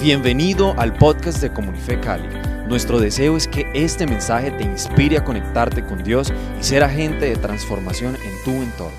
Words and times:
Bienvenido 0.00 0.78
al 0.78 0.92
podcast 0.92 1.40
de 1.40 1.50
Comunife 1.50 1.98
Cali. 1.98 2.28
Nuestro 2.68 3.00
deseo 3.00 3.34
es 3.34 3.48
que 3.48 3.64
este 3.74 4.06
mensaje 4.06 4.50
te 4.50 4.62
inspire 4.62 5.16
a 5.16 5.24
conectarte 5.24 5.82
con 5.86 6.04
Dios 6.04 6.30
y 6.60 6.62
ser 6.62 6.84
agente 6.84 7.24
de 7.24 7.36
transformación 7.36 8.14
en 8.14 8.44
tu 8.44 8.50
entorno. 8.62 8.98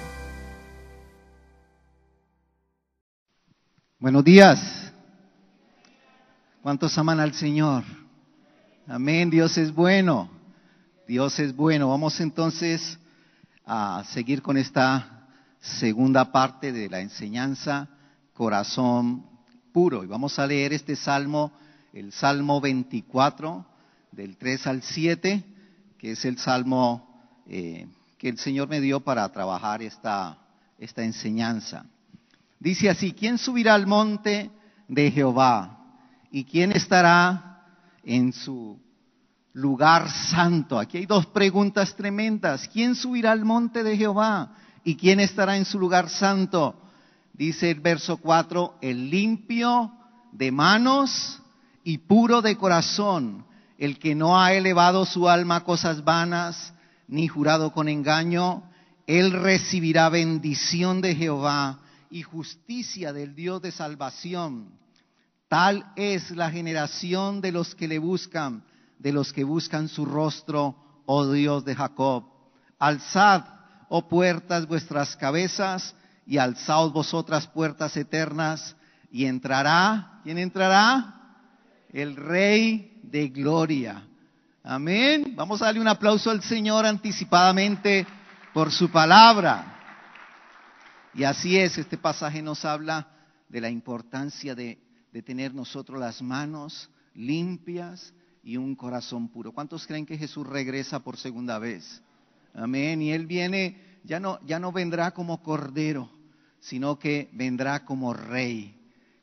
Buenos 4.00 4.24
días. 4.24 4.92
¿Cuántos 6.64 6.98
aman 6.98 7.20
al 7.20 7.34
Señor? 7.36 7.84
Amén, 8.88 9.30
Dios 9.30 9.56
es 9.60 9.74
bueno. 9.74 10.32
Dios 11.08 11.38
es 11.38 11.56
bueno. 11.56 11.90
Vamos 11.90 12.20
entonces 12.20 12.98
a 13.68 14.04
seguir 14.08 14.42
con 14.42 14.58
esta 14.58 15.28
segunda 15.60 16.32
parte 16.32 16.72
de 16.72 16.90
la 16.90 17.02
enseñanza, 17.02 17.88
corazón 18.34 19.37
puro. 19.72 20.04
Y 20.04 20.08
vamos 20.08 20.40
a 20.40 20.48
leer 20.48 20.74
este 20.74 20.96
salmo, 20.96 21.52
el 21.94 22.12
Salmo 22.12 22.62
24, 22.62 23.66
del 24.12 24.38
3 24.38 24.68
al 24.68 24.82
7, 24.82 25.44
que 25.98 26.12
es 26.12 26.26
el 26.26 26.38
salmo 26.38 27.08
eh, 27.48 27.88
que 28.18 28.30
el 28.30 28.38
Señor 28.38 28.68
me 28.68 28.82
dio 28.82 29.00
para 29.00 29.30
trabajar 29.32 29.82
esta, 29.82 30.38
esta 30.80 31.04
enseñanza. 31.04 31.86
Dice 32.60 32.90
así, 32.90 33.14
¿quién 33.14 33.38
subirá 33.38 33.76
al 33.76 33.86
monte 33.86 34.50
de 34.88 35.12
Jehová? 35.12 35.78
¿Y 36.32 36.44
quién 36.44 36.72
estará 36.72 37.64
en 38.04 38.34
su 38.34 38.80
lugar 39.54 40.10
santo? 40.10 40.80
Aquí 40.80 40.98
hay 40.98 41.06
dos 41.06 41.28
preguntas 41.28 41.96
tremendas. 41.96 42.68
¿Quién 42.68 42.96
subirá 42.96 43.32
al 43.32 43.46
monte 43.46 43.84
de 43.84 43.96
Jehová? 43.96 44.56
¿Y 44.84 44.96
quién 44.96 45.20
estará 45.20 45.58
en 45.58 45.66
su 45.66 45.78
lugar 45.78 46.10
santo? 46.10 46.82
Dice 47.38 47.70
el 47.70 47.82
verso 47.82 48.18
4, 48.18 48.80
el 48.82 49.12
limpio 49.12 49.92
de 50.32 50.52
manos 50.52 51.40
y 51.84 52.00
puro 52.00 52.42
de 52.42 52.58
corazón, 52.58 53.46
el 53.78 54.00
que 54.00 54.16
no 54.16 54.42
ha 54.42 54.54
elevado 54.54 55.06
su 55.06 55.30
alma 55.30 55.58
a 55.58 55.64
cosas 55.64 56.04
vanas, 56.04 56.74
ni 57.08 57.28
jurado 57.28 57.72
con 57.72 57.90
engaño, 57.90 58.64
él 59.06 59.32
recibirá 59.32 60.10
bendición 60.10 61.00
de 61.00 61.16
Jehová 61.16 61.80
y 62.10 62.24
justicia 62.24 63.14
del 63.14 63.36
Dios 63.36 63.62
de 63.62 63.72
salvación. 63.72 64.72
Tal 65.48 65.86
es 65.96 66.32
la 66.32 66.50
generación 66.50 67.40
de 67.40 67.52
los 67.52 67.76
que 67.76 67.88
le 67.88 68.00
buscan, 68.00 68.64
de 68.98 69.14
los 69.14 69.32
que 69.32 69.44
buscan 69.44 69.88
su 69.88 70.06
rostro, 70.06 70.76
oh 71.06 71.32
Dios 71.32 71.64
de 71.64 71.76
Jacob. 71.76 72.26
Alzad, 72.80 73.44
oh 73.90 74.08
puertas, 74.08 74.68
vuestras 74.68 75.16
cabezas, 75.16 75.96
y 76.28 76.38
alzaos 76.38 76.92
vosotras 76.92 77.48
puertas 77.48 77.96
eternas, 77.98 78.76
y 79.10 79.26
entrará, 79.26 80.20
¿quién 80.24 80.38
entrará? 80.38 81.14
El 81.90 82.16
Rey 82.16 83.00
de 83.04 83.30
Gloria. 83.30 84.06
Amén. 84.64 85.34
Vamos 85.36 85.62
a 85.62 85.66
darle 85.66 85.80
un 85.80 85.88
aplauso 85.88 86.30
al 86.30 86.44
Señor 86.44 86.86
anticipadamente 86.86 88.06
por 88.54 88.72
su 88.72 88.90
palabra. 88.92 89.74
Y 91.14 91.24
así 91.24 91.58
es, 91.58 91.78
este 91.78 91.98
pasaje 91.98 92.42
nos 92.42 92.66
habla 92.66 93.08
de 93.48 93.62
la 93.62 93.70
importancia 93.70 94.54
de, 94.54 94.78
de 95.14 95.22
tener 95.22 95.54
nosotros 95.54 95.98
las 96.00 96.22
manos 96.22 96.90
limpias 97.14 98.14
y 98.44 98.58
un 98.58 98.76
corazón 98.76 99.30
puro. 99.30 99.54
¿Cuántos 99.54 99.88
creen 99.88 100.06
que 100.06 100.18
Jesús 100.18 100.46
regresa 100.46 101.00
por 101.00 101.18
segunda 101.18 101.58
vez? 101.60 102.02
Amén. 102.54 103.02
Y 103.02 103.14
Él 103.14 103.26
viene, 103.26 104.00
ya 104.04 104.20
no, 104.20 104.40
ya 104.46 104.60
no 104.60 104.72
vendrá 104.72 105.12
como 105.12 105.42
cordero, 105.42 106.10
sino 106.68 107.00
que 107.00 107.30
vendrá 107.32 107.86
como 107.86 108.14
rey, 108.14 108.76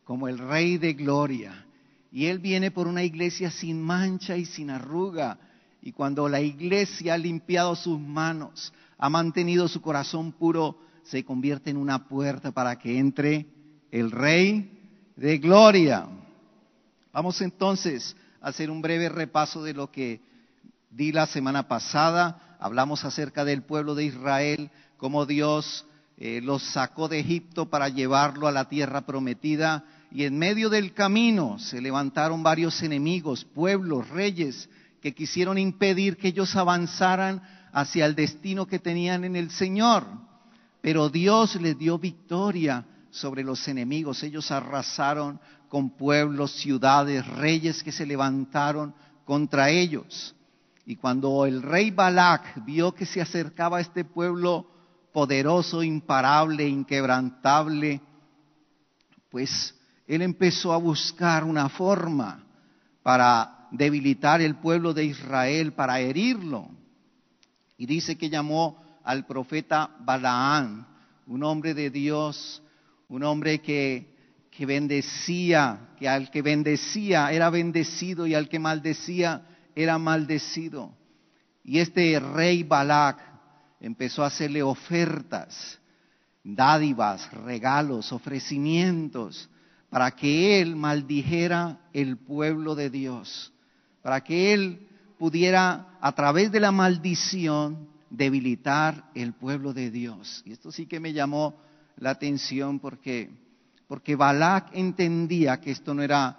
como 0.04 0.28
el 0.28 0.38
rey 0.38 0.78
de 0.78 0.94
gloria. 0.94 1.66
Y 2.10 2.26
Él 2.26 2.38
viene 2.38 2.70
por 2.70 2.88
una 2.88 3.02
iglesia 3.02 3.50
sin 3.50 3.82
mancha 3.82 4.36
y 4.38 4.46
sin 4.46 4.70
arruga. 4.70 5.36
Y 5.82 5.92
cuando 5.92 6.26
la 6.26 6.40
iglesia 6.40 7.14
ha 7.14 7.18
limpiado 7.18 7.76
sus 7.76 8.00
manos, 8.00 8.72
ha 8.96 9.10
mantenido 9.10 9.68
su 9.68 9.83
corazón 9.83 10.33
puro, 10.33 10.78
se 11.02 11.22
convierte 11.22 11.68
en 11.68 11.77
una 11.77 12.08
puerta 12.08 12.50
para 12.50 12.78
que 12.78 12.98
entre 12.98 13.46
el 13.90 14.10
rey 14.10 14.70
de 15.14 15.36
gloria. 15.36 16.06
Vamos 17.12 17.42
entonces 17.42 18.16
a 18.40 18.48
hacer 18.48 18.70
un 18.70 18.80
breve 18.80 19.10
repaso 19.10 19.62
de 19.62 19.74
lo 19.74 19.90
que 19.90 20.22
di 20.90 21.12
la 21.12 21.27
semana 21.27 21.68
pasada. 21.68 22.56
Hablamos 22.58 23.04
acerca 23.04 23.44
del 23.44 23.62
pueblo 23.62 23.94
de 23.94 24.04
Israel, 24.04 24.70
cómo 24.96 25.27
Dios 25.27 25.84
eh, 26.17 26.41
los 26.41 26.63
sacó 26.63 27.08
de 27.08 27.20
Egipto 27.20 27.69
para 27.69 27.89
llevarlo 27.89 28.47
a 28.47 28.52
la 28.52 28.69
tierra 28.69 29.05
prometida 29.05 29.85
y 30.13 30.25
en 30.25 30.39
medio 30.39 30.70
del 30.70 30.95
camino 30.95 31.58
se 31.58 31.80
levantaron 31.80 32.42
varios 32.42 32.80
enemigos, 32.83 33.45
pueblos, 33.45 34.08
reyes, 34.11 34.69
que 35.02 35.13
quisieron 35.13 35.58
impedir 35.58 36.17
que 36.17 36.29
ellos 36.29 36.55
avanzaran 36.55 37.42
hacia 37.73 38.07
el 38.07 38.14
destino 38.14 38.67
que 38.67 38.79
tenían 38.79 39.25
en 39.25 39.35
el 39.35 39.51
Señor. 39.51 40.07
Pero 40.80 41.08
Dios 41.08 41.57
les 41.57 41.77
dio 41.77 41.98
victoria 41.98 42.86
sobre 43.11 43.42
los 43.42 43.67
enemigos. 43.67 44.23
Ellos 44.23 44.51
arrasaron 44.52 45.41
con 45.69 45.91
pueblos, 45.91 46.52
ciudades, 46.52 47.27
reyes 47.27 47.83
que 47.83 47.91
se 47.91 48.07
levantaron 48.07 48.95
contra 49.25 49.70
ellos. 49.70 50.35
Y 50.86 50.96
cuando 50.96 51.45
el 51.46 51.61
rey 51.63 51.91
Balak 51.91 52.64
vio 52.64 52.95
que 52.95 53.05
se 53.05 53.20
acercaba 53.20 53.79
a 53.79 53.81
este 53.81 54.05
pueblo 54.05 54.69
poderoso, 55.14 55.85
imparable, 55.85 56.67
inquebrantable, 56.67 58.01
pues 59.30 59.73
él 60.08 60.23
empezó 60.23 60.73
a 60.73 60.77
buscar 60.77 61.45
una 61.45 61.69
forma 61.69 62.45
para 63.01 63.69
debilitar 63.70 64.41
el 64.41 64.57
pueblo 64.57 64.92
de 64.92 65.05
Israel, 65.05 65.73
para 65.73 66.01
herirlo. 66.01 66.69
Y 67.79 67.86
dice 67.86 68.19
que 68.19 68.29
llamó 68.29 68.83
al 69.05 69.25
profeta 69.25 69.89
Balaán, 70.01 70.85
un 71.29 71.45
hombre 71.45 71.75
de 71.75 71.91
Dios, 71.91 72.61
un 73.07 73.23
hombre 73.23 73.61
que, 73.61 74.17
que 74.51 74.67
bendecía, 74.67 75.91
que 75.96 76.08
al 76.08 76.29
que 76.33 76.42
bendecía 76.42 77.31
era 77.31 77.51
bendecido 77.51 78.27
y 78.27 78.35
al 78.35 78.48
que 78.48 78.58
maldecía 78.58 79.46
era 79.77 79.96
maldecido. 79.96 80.92
Y 81.63 81.79
este 81.79 82.19
rey 82.19 82.64
Balac 82.64 83.33
empezó 83.84 84.24
a 84.24 84.28
hacerle 84.28 84.62
ofertas, 84.62 85.78
dádivas, 86.42 87.30
regalos, 87.33 88.12
ofrecimientos, 88.12 89.50
para 89.90 90.11
que 90.12 90.62
él 90.62 90.74
maldijera 90.74 91.80
el 91.92 92.17
pueblo 92.17 92.74
de 92.74 92.89
Dios, 92.89 93.52
para 94.02 94.22
que 94.24 94.55
él 94.55 94.89
pudiera, 95.18 95.98
a 96.00 96.12
través 96.12 96.50
de 96.50 96.61
la 96.61 96.72
maldición, 96.72 97.86
debilitar 98.08 99.11
el 99.14 99.34
pueblo 99.34 99.74
de 99.74 99.90
Dios. 99.90 100.42
Y 100.46 100.52
esto 100.52 100.72
sí 100.72 100.86
que 100.86 100.98
me 100.98 101.12
llamó 101.12 101.61
la 101.98 102.11
atención 102.11 102.80
porque, 102.80 103.30
porque 103.86 104.16
Balak 104.16 104.70
entendía 104.72 105.61
que 105.61 105.72
esto 105.72 105.92
no 105.92 106.02
era, 106.02 106.39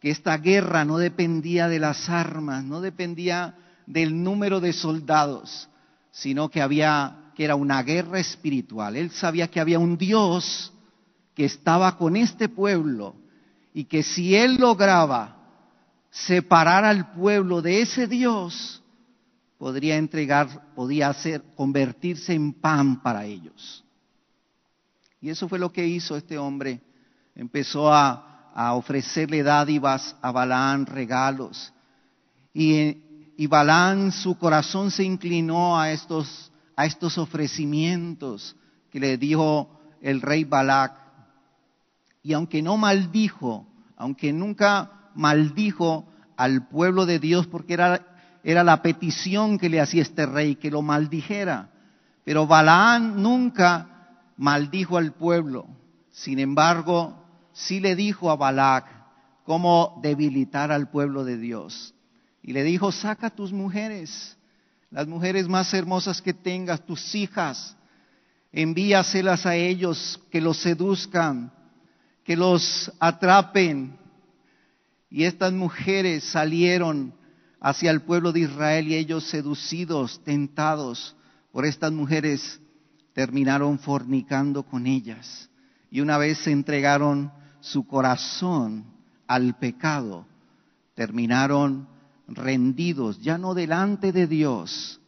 que 0.00 0.10
esta 0.10 0.36
guerra 0.36 0.84
no 0.84 0.98
dependía 0.98 1.68
de 1.68 1.78
las 1.78 2.08
armas, 2.08 2.64
no 2.64 2.80
dependía 2.80 3.54
del 3.86 4.20
número 4.20 4.60
de 4.60 4.72
soldados, 4.72 5.68
sino 6.12 6.48
que 6.50 6.62
había, 6.62 7.32
que 7.34 7.42
era 7.44 7.56
una 7.56 7.82
guerra 7.82 8.20
espiritual. 8.20 8.94
Él 8.94 9.10
sabía 9.10 9.48
que 9.48 9.58
había 9.58 9.80
un 9.80 9.98
Dios 9.98 10.72
que 11.34 11.46
estaba 11.46 11.96
con 11.98 12.14
este 12.14 12.48
pueblo 12.48 13.16
y 13.74 13.84
que 13.84 14.02
si 14.02 14.36
él 14.36 14.56
lograba 14.56 15.38
separar 16.10 16.84
al 16.84 17.12
pueblo 17.12 17.62
de 17.62 17.80
ese 17.80 18.06
Dios, 18.06 18.82
podría 19.56 19.96
entregar, 19.96 20.74
podía 20.74 21.08
hacer, 21.08 21.42
convertirse 21.56 22.34
en 22.34 22.52
pan 22.52 23.02
para 23.02 23.24
ellos. 23.24 23.82
Y 25.20 25.30
eso 25.30 25.48
fue 25.48 25.58
lo 25.58 25.72
que 25.72 25.86
hizo 25.86 26.16
este 26.16 26.36
hombre. 26.36 26.80
Empezó 27.34 27.92
a, 27.92 28.28
ofrecerle 28.74 29.42
dádivas 29.42 30.14
a 30.20 30.30
Balaán, 30.30 30.84
regalos. 30.84 31.72
Y, 32.52 33.01
y 33.42 33.48
Balaán, 33.48 34.12
su 34.12 34.38
corazón 34.38 34.92
se 34.92 35.02
inclinó 35.02 35.76
a 35.76 35.90
estos, 35.90 36.52
a 36.76 36.86
estos 36.86 37.18
ofrecimientos 37.18 38.54
que 38.88 39.00
le 39.00 39.18
dijo 39.18 39.80
el 40.00 40.22
rey 40.22 40.44
Balac. 40.44 40.92
Y 42.22 42.34
aunque 42.34 42.62
no 42.62 42.76
maldijo, 42.76 43.66
aunque 43.96 44.32
nunca 44.32 45.10
maldijo 45.16 46.06
al 46.36 46.68
pueblo 46.68 47.04
de 47.04 47.18
Dios 47.18 47.48
porque 47.48 47.74
era 47.74 48.06
era 48.44 48.62
la 48.62 48.80
petición 48.80 49.58
que 49.58 49.68
le 49.68 49.80
hacía 49.80 50.02
este 50.02 50.24
rey, 50.24 50.54
que 50.54 50.70
lo 50.70 50.80
maldijera. 50.82 51.70
Pero 52.22 52.46
Balaán 52.46 53.20
nunca 53.24 54.20
maldijo 54.36 54.98
al 54.98 55.14
pueblo. 55.14 55.66
Sin 56.12 56.38
embargo, 56.38 57.24
sí 57.52 57.80
le 57.80 57.96
dijo 57.96 58.30
a 58.30 58.36
Balac 58.36 58.86
cómo 59.42 59.98
debilitar 60.00 60.70
al 60.70 60.90
pueblo 60.90 61.24
de 61.24 61.38
Dios. 61.38 61.92
Y 62.42 62.52
le 62.52 62.64
dijo, 62.64 62.90
saca 62.90 63.30
tus 63.30 63.52
mujeres, 63.52 64.36
las 64.90 65.06
mujeres 65.06 65.48
más 65.48 65.72
hermosas 65.72 66.20
que 66.20 66.34
tengas, 66.34 66.84
tus 66.84 67.14
hijas, 67.14 67.76
envíaselas 68.50 69.46
a 69.46 69.54
ellos, 69.54 70.20
que 70.30 70.40
los 70.40 70.58
seduzcan, 70.58 71.52
que 72.24 72.36
los 72.36 72.92
atrapen, 73.00 73.98
Y 75.08 75.24
estas 75.24 75.52
mujeres 75.52 76.24
salieron 76.24 77.14
hacia 77.60 77.90
el 77.90 78.00
pueblo 78.00 78.32
de 78.32 78.40
Israel 78.40 78.88
y 78.88 78.94
ellos 78.94 79.24
seducidos, 79.28 80.22
tentados 80.24 81.14
por 81.52 81.66
estas 81.66 81.92
mujeres, 81.92 82.60
terminaron 83.12 83.78
fornicando 83.78 84.62
con 84.62 84.86
ellas. 84.86 85.50
Y 85.90 86.00
una 86.00 86.16
vez 86.16 86.38
se 86.38 86.50
entregaron 86.50 87.30
su 87.60 87.86
corazón 87.86 88.86
al 89.26 89.54
pecado, 89.58 90.26
terminaron 90.94 91.91
rendidos, 92.28 93.20
ya 93.20 93.38
no 93.38 93.54
delante 93.54 94.12
de 94.12 94.26
Dios, 94.26 95.00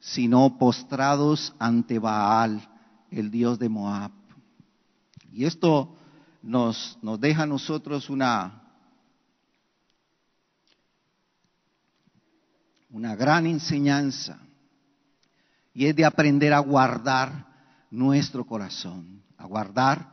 sino 0.00 0.58
postrados 0.58 1.54
ante 1.58 1.98
Baal, 1.98 2.68
el 3.10 3.30
dios 3.30 3.58
de 3.58 3.68
Moab. 3.68 4.12
Y 5.32 5.44
esto 5.44 5.96
nos, 6.42 6.98
nos 7.02 7.20
deja 7.20 7.44
a 7.44 7.46
nosotros 7.46 8.10
una, 8.10 8.62
una 12.90 13.16
gran 13.16 13.46
enseñanza, 13.46 14.38
y 15.72 15.86
es 15.86 15.96
de 15.96 16.04
aprender 16.04 16.52
a 16.52 16.60
guardar 16.60 17.46
nuestro 17.90 18.44
corazón, 18.44 19.22
a 19.36 19.46
guardar 19.46 20.08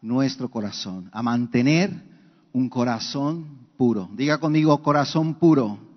nuestro 0.00 0.50
corazón, 0.50 1.10
a 1.12 1.22
mantener 1.22 1.90
un 2.52 2.68
corazón 2.68 3.68
puro. 3.76 4.08
Diga 4.12 4.38
conmigo, 4.38 4.82
corazón 4.82 5.34
puro. 5.34 5.91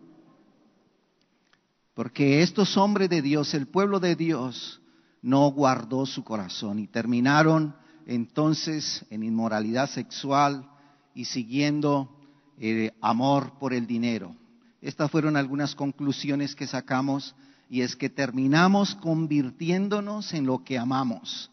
Porque 1.95 2.43
estos 2.43 2.77
hombres 2.77 3.09
de 3.09 3.21
Dios, 3.21 3.53
el 3.53 3.67
pueblo 3.67 3.99
de 3.99 4.15
Dios, 4.15 4.81
no 5.21 5.49
guardó 5.49 6.05
su 6.05 6.23
corazón 6.23 6.77
y 6.77 6.87
terminaron 6.87 7.75
entonces 8.05 9.03
en 9.09 9.23
inmoralidad 9.23 9.89
sexual 9.89 10.69
y 11.15 11.25
siguiendo 11.25 12.15
eh, 12.59 12.91
amor 13.01 13.57
por 13.57 13.73
el 13.73 13.87
dinero. 13.87 14.35
Estas 14.81 15.09
fueron 15.09 15.37
algunas 15.37 15.73
conclusiones 15.73 16.53
que 16.53 16.67
sacamos 16.67 17.33
y 17.69 17.81
es 17.81 17.95
que 17.95 18.09
terminamos 18.09 18.93
convirtiéndonos 18.95 20.33
en 20.33 20.45
lo 20.45 20.63
que 20.63 20.77
amamos. 20.77 21.49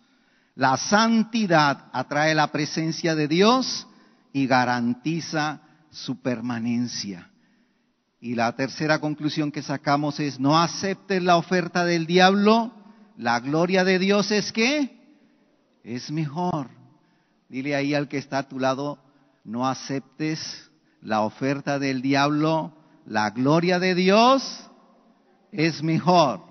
La 0.55 0.77
santidad 0.77 1.89
atrae 1.93 2.35
la 2.35 2.53
presencia 2.53 3.15
de 3.15 3.29
Dios 3.29 3.87
y 4.33 4.47
garantiza 4.47 5.63
su 5.91 6.21
permanencia. 6.21 7.32
Y 8.23 8.37
la 8.37 8.55
tercera 8.55 9.01
conclusión 9.01 9.51
que 9.51 9.63
sacamos 9.63 10.21
es, 10.21 10.39
no 10.39 10.57
aceptes 10.57 11.21
la 11.21 11.37
oferta 11.37 11.85
del 11.85 12.07
diablo, 12.07 12.71
la 13.17 13.41
gloria 13.41 13.83
de 13.83 13.99
Dios 13.99 14.31
es 14.31 14.53
que 14.53 14.97
es 15.83 16.09
mejor. 16.13 16.69
Dile 17.49 17.75
ahí 17.75 17.95
al 17.95 18.07
que 18.07 18.19
está 18.19 18.39
a 18.39 18.49
tu 18.49 18.61
lado, 18.61 19.01
no 19.43 19.67
aceptes 19.67 20.71
la 21.01 21.23
oferta 21.23 21.81
del 21.81 22.01
diablo, 22.01 22.73
la 23.07 23.31
gloria 23.31 23.81
de 23.81 23.97
Dios 23.97 24.71
es 25.51 25.83
mejor. 25.83 26.43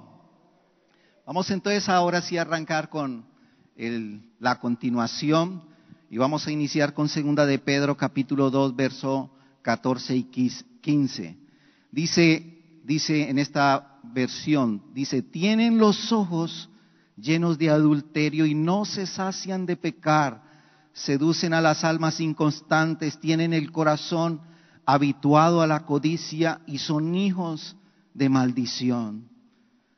Vamos 1.26 1.50
entonces 1.52 1.88
ahora 1.88 2.22
sí 2.22 2.38
a 2.38 2.42
arrancar 2.42 2.90
con 2.90 3.26
la 4.40 4.60
continuación 4.60 5.64
y 6.10 6.18
vamos 6.18 6.46
a 6.48 6.52
iniciar 6.52 6.94
con 6.94 7.08
segunda 7.08 7.46
de 7.46 7.60
Pedro 7.60 7.96
capítulo 7.96 8.52
2 8.52 8.76
verso 8.76 9.32
14 9.62 10.18
y 10.18 10.24
15. 10.82 11.42
Dice, 11.92 12.82
dice 12.84 13.30
en 13.30 13.38
esta 13.38 14.00
versión, 14.04 14.82
dice, 14.94 15.22
tienen 15.22 15.78
los 15.78 16.12
ojos 16.12 16.70
llenos 17.18 17.58
de 17.58 17.70
adulterio 17.70 18.46
y 18.46 18.56
no 18.56 18.86
se 18.86 19.06
sacian 19.06 19.66
de 19.66 19.76
pecar, 19.76 20.42
seducen 20.94 21.54
a 21.54 21.62
las 21.62 21.84
almas 21.84 22.20
inconstantes, 22.20 23.20
tienen 23.20 23.54
el 23.54 23.72
corazón 23.72 24.42
habituado 24.86 25.62
a 25.62 25.68
la 25.68 25.86
codicia 25.86 26.62
y 26.66 26.80
son 26.80 27.14
hijos 27.14 27.76
de 28.14 28.30
maldición. 28.30 29.30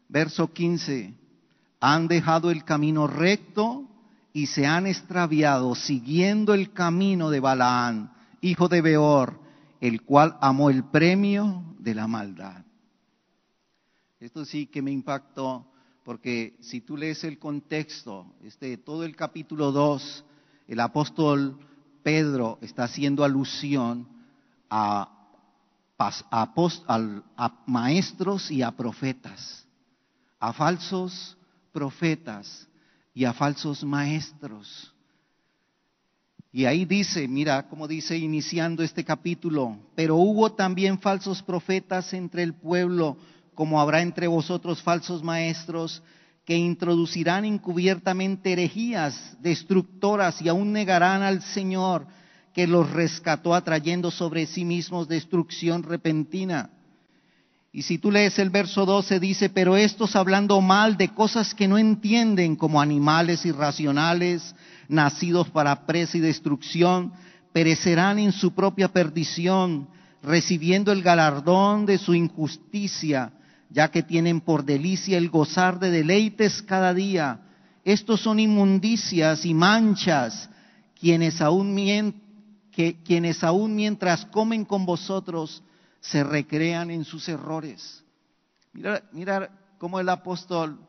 Verso 0.10 0.52
15, 0.52 1.14
han 1.80 2.08
dejado 2.08 2.52
el 2.52 2.64
camino 2.64 3.08
recto 3.08 3.88
y 4.34 4.48
se 4.48 4.66
han 4.66 4.88
extraviado 4.88 5.76
siguiendo 5.76 6.54
el 6.54 6.74
camino 6.74 7.30
de 7.30 7.40
Balaán, 7.40 8.12
hijo 8.42 8.68
de 8.68 8.82
Beor, 8.82 9.43
el 9.84 10.04
cual 10.04 10.38
amó 10.40 10.70
el 10.70 10.86
premio 10.86 11.76
de 11.78 11.94
la 11.94 12.08
maldad. 12.08 12.64
Esto 14.18 14.46
sí 14.46 14.68
que 14.68 14.82
me 14.82 14.92
impactó, 14.92 15.68
porque 16.06 16.56
si 16.62 16.80
tú 16.80 16.96
lees 16.96 17.26
el 17.26 17.38
contexto, 17.38 18.34
este, 18.42 18.78
todo 18.78 19.04
el 19.04 19.14
capítulo 19.18 19.74
2, 19.74 20.24
el 20.70 20.80
apóstol 20.80 21.60
Pedro 22.02 22.60
está 22.62 22.86
haciendo 22.86 23.26
alusión 23.26 24.08
a, 24.70 25.28
a 25.98 27.64
maestros 27.66 28.52
y 28.52 28.62
a 28.62 28.72
profetas, 28.72 29.68
a 30.40 30.54
falsos 30.54 31.38
profetas 31.74 32.70
y 33.14 33.26
a 33.26 33.34
falsos 33.34 33.84
maestros. 33.84 34.93
Y 36.56 36.66
ahí 36.66 36.86
dice, 36.86 37.28
mira 37.28 37.68
cómo 37.68 37.88
dice 37.88 38.16
iniciando 38.16 38.84
este 38.84 39.04
capítulo, 39.04 39.76
pero 39.96 40.18
hubo 40.18 40.52
también 40.52 41.00
falsos 41.00 41.42
profetas 41.42 42.14
entre 42.14 42.44
el 42.44 42.54
pueblo, 42.54 43.18
como 43.56 43.82
habrá 43.82 44.04
entre 44.04 44.28
vosotros 44.28 44.80
falsos 44.84 45.24
maestros, 45.24 46.04
que 46.46 46.56
introducirán 46.56 47.46
encubiertamente 47.46 48.52
herejías 48.52 49.36
destructoras 49.42 50.44
y 50.44 50.50
aún 50.50 50.72
negarán 50.72 51.24
al 51.24 51.42
Señor 51.42 52.06
que 52.54 52.68
los 52.68 52.88
rescató 52.92 53.56
atrayendo 53.56 54.12
sobre 54.12 54.46
sí 54.46 54.64
mismos 54.64 55.08
destrucción 55.08 55.82
repentina. 55.82 56.70
Y 57.72 57.82
si 57.82 57.98
tú 57.98 58.12
lees 58.12 58.38
el 58.38 58.52
verso 58.52 58.86
12, 58.86 59.20
dice, 59.20 59.50
pero 59.50 59.76
estos 59.76 60.16
hablando 60.16 60.62
mal 60.62 60.98
de 60.98 61.10
cosas 61.10 61.56
que 61.56 61.68
no 61.68 61.80
entienden 61.80 62.56
como 62.56 62.80
animales 62.80 63.44
irracionales, 63.44 64.54
nacidos 64.88 65.50
para 65.50 65.86
presa 65.86 66.18
y 66.18 66.22
destrucción, 66.22 67.14
perecerán 67.52 68.20
en 68.20 68.32
su 68.32 68.54
propia 68.54 68.88
perdición, 68.88 69.88
recibiendo 70.22 70.92
el 70.92 71.04
galardón 71.04 71.86
de 71.86 71.98
su 71.98 72.14
injusticia, 72.14 73.34
ya 73.70 73.90
que 73.90 74.04
tienen 74.04 74.42
por 74.42 74.64
delicia 74.64 75.18
el 75.18 75.30
gozar 75.30 75.80
de 75.80 75.92
deleites 75.92 76.62
cada 76.62 76.94
día. 76.94 77.42
Estos 77.84 78.22
son 78.22 78.40
inmundicias 78.40 79.46
y 79.46 79.54
manchas, 79.54 80.50
quienes 81.00 81.42
aún, 81.42 81.76
aún 83.42 83.76
mientras 83.76 84.26
comen 84.28 84.66
con 84.66 84.86
vosotros 84.86 85.64
se 86.00 86.24
recrean 86.24 86.92
en 86.92 87.04
sus 87.04 87.28
errores. 87.30 88.04
Mira, 88.74 89.04
mira 89.12 89.50
cómo 89.78 90.00
el 90.00 90.10
apóstol 90.10 90.80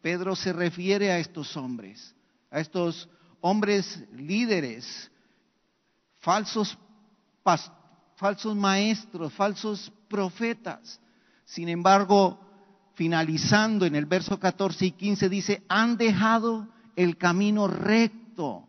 Pedro 0.00 0.36
se 0.36 0.52
refiere 0.52 1.10
a 1.10 1.18
estos 1.18 1.56
hombres, 1.56 2.14
a 2.50 2.60
estos 2.60 3.08
hombres 3.46 4.02
líderes, 4.14 5.10
falsos, 6.20 6.78
falsos 8.16 8.56
maestros, 8.56 9.34
falsos 9.34 9.92
profetas. 10.08 10.98
Sin 11.44 11.68
embargo, 11.68 12.40
finalizando 12.94 13.84
en 13.84 13.96
el 13.96 14.06
verso 14.06 14.40
14 14.40 14.86
y 14.86 14.90
15 14.92 15.28
dice, 15.28 15.62
han 15.68 15.98
dejado 15.98 16.66
el 16.96 17.18
camino 17.18 17.68
recto 17.68 18.66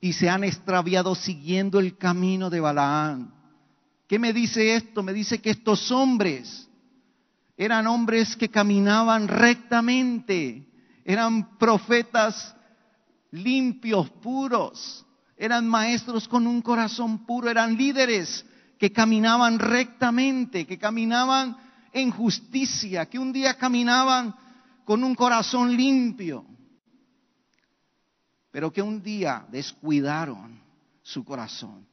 y 0.00 0.14
se 0.14 0.28
han 0.28 0.42
extraviado 0.42 1.14
siguiendo 1.14 1.78
el 1.78 1.96
camino 1.96 2.50
de 2.50 2.58
Balaán. 2.58 3.32
¿Qué 4.08 4.18
me 4.18 4.32
dice 4.32 4.74
esto? 4.74 5.04
Me 5.04 5.12
dice 5.12 5.40
que 5.40 5.50
estos 5.50 5.92
hombres 5.92 6.68
eran 7.56 7.86
hombres 7.86 8.34
que 8.34 8.48
caminaban 8.48 9.28
rectamente, 9.28 10.66
eran 11.04 11.56
profetas 11.56 12.56
limpios, 13.30 14.10
puros, 14.10 15.06
eran 15.36 15.66
maestros 15.66 16.28
con 16.28 16.46
un 16.46 16.60
corazón 16.60 17.24
puro, 17.24 17.48
eran 17.48 17.76
líderes 17.76 18.44
que 18.78 18.92
caminaban 18.92 19.58
rectamente, 19.58 20.66
que 20.66 20.78
caminaban 20.78 21.56
en 21.92 22.10
justicia, 22.10 23.06
que 23.06 23.18
un 23.18 23.32
día 23.32 23.54
caminaban 23.54 24.34
con 24.84 25.02
un 25.02 25.14
corazón 25.14 25.74
limpio, 25.74 26.44
pero 28.50 28.72
que 28.72 28.82
un 28.82 29.02
día 29.02 29.46
descuidaron 29.50 30.60
su 31.02 31.24
corazón. 31.24 31.86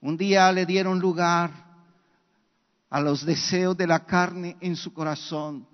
Un 0.00 0.16
día 0.16 0.52
le 0.52 0.64
dieron 0.64 1.00
lugar 1.00 1.50
a 2.88 3.00
los 3.00 3.24
deseos 3.24 3.76
de 3.76 3.86
la 3.86 4.04
carne 4.06 4.56
en 4.60 4.76
su 4.76 4.92
corazón. 4.92 5.66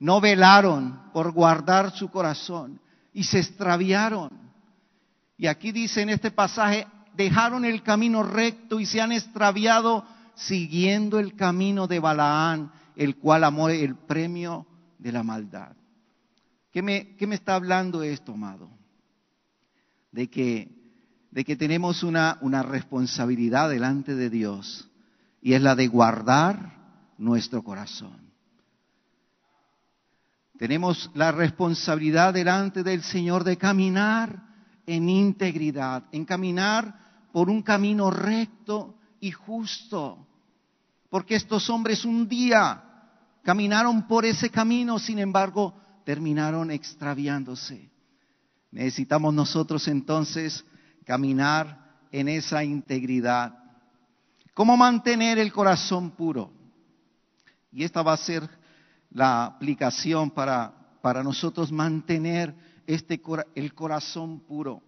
No 0.00 0.20
velaron 0.20 1.10
por 1.12 1.32
guardar 1.32 1.92
su 1.92 2.10
corazón 2.10 2.81
y 3.12 3.24
se 3.24 3.38
extraviaron. 3.38 4.30
Y 5.36 5.46
aquí 5.46 5.72
dice 5.72 6.02
en 6.02 6.10
este 6.10 6.30
pasaje, 6.30 6.86
dejaron 7.16 7.64
el 7.64 7.82
camino 7.82 8.22
recto 8.22 8.80
y 8.80 8.86
se 8.86 9.00
han 9.00 9.12
extraviado 9.12 10.04
siguiendo 10.34 11.18
el 11.18 11.34
camino 11.34 11.86
de 11.86 12.00
Balaán, 12.00 12.72
el 12.96 13.16
cual 13.16 13.44
amó 13.44 13.68
el 13.68 13.96
premio 13.96 14.66
de 14.98 15.12
la 15.12 15.22
maldad. 15.22 15.76
¿Qué 16.70 16.82
me, 16.82 17.16
qué 17.16 17.26
me 17.26 17.34
está 17.34 17.54
hablando 17.54 18.02
esto, 18.02 18.32
amado? 18.32 18.70
De 20.10 20.28
que, 20.28 20.68
de 21.30 21.44
que 21.44 21.56
tenemos 21.56 22.02
una, 22.02 22.38
una 22.40 22.62
responsabilidad 22.62 23.68
delante 23.68 24.14
de 24.14 24.30
Dios 24.30 24.88
y 25.42 25.54
es 25.54 25.62
la 25.62 25.74
de 25.74 25.88
guardar 25.88 27.12
nuestro 27.18 27.62
corazón. 27.62 28.31
Tenemos 30.62 31.10
la 31.14 31.32
responsabilidad 31.32 32.32
delante 32.32 32.84
del 32.84 33.02
Señor 33.02 33.42
de 33.42 33.56
caminar 33.56 34.44
en 34.86 35.08
integridad, 35.08 36.04
en 36.12 36.24
caminar 36.24 37.26
por 37.32 37.50
un 37.50 37.62
camino 37.62 38.12
recto 38.12 38.94
y 39.18 39.32
justo. 39.32 40.24
Porque 41.10 41.34
estos 41.34 41.68
hombres 41.68 42.04
un 42.04 42.28
día 42.28 42.80
caminaron 43.42 44.06
por 44.06 44.24
ese 44.24 44.50
camino, 44.50 45.00
sin 45.00 45.18
embargo, 45.18 45.74
terminaron 46.04 46.70
extraviándose. 46.70 47.90
Necesitamos 48.70 49.34
nosotros 49.34 49.88
entonces 49.88 50.64
caminar 51.04 52.04
en 52.12 52.28
esa 52.28 52.62
integridad. 52.62 53.52
¿Cómo 54.54 54.76
mantener 54.76 55.40
el 55.40 55.52
corazón 55.52 56.12
puro? 56.12 56.52
Y 57.72 57.82
esta 57.82 58.02
va 58.02 58.12
a 58.12 58.16
ser 58.16 58.61
la 59.12 59.44
aplicación 59.44 60.30
para, 60.30 60.98
para 61.02 61.22
nosotros 61.22 61.70
mantener 61.70 62.54
este, 62.86 63.20
el 63.54 63.74
corazón 63.74 64.40
puro. 64.40 64.82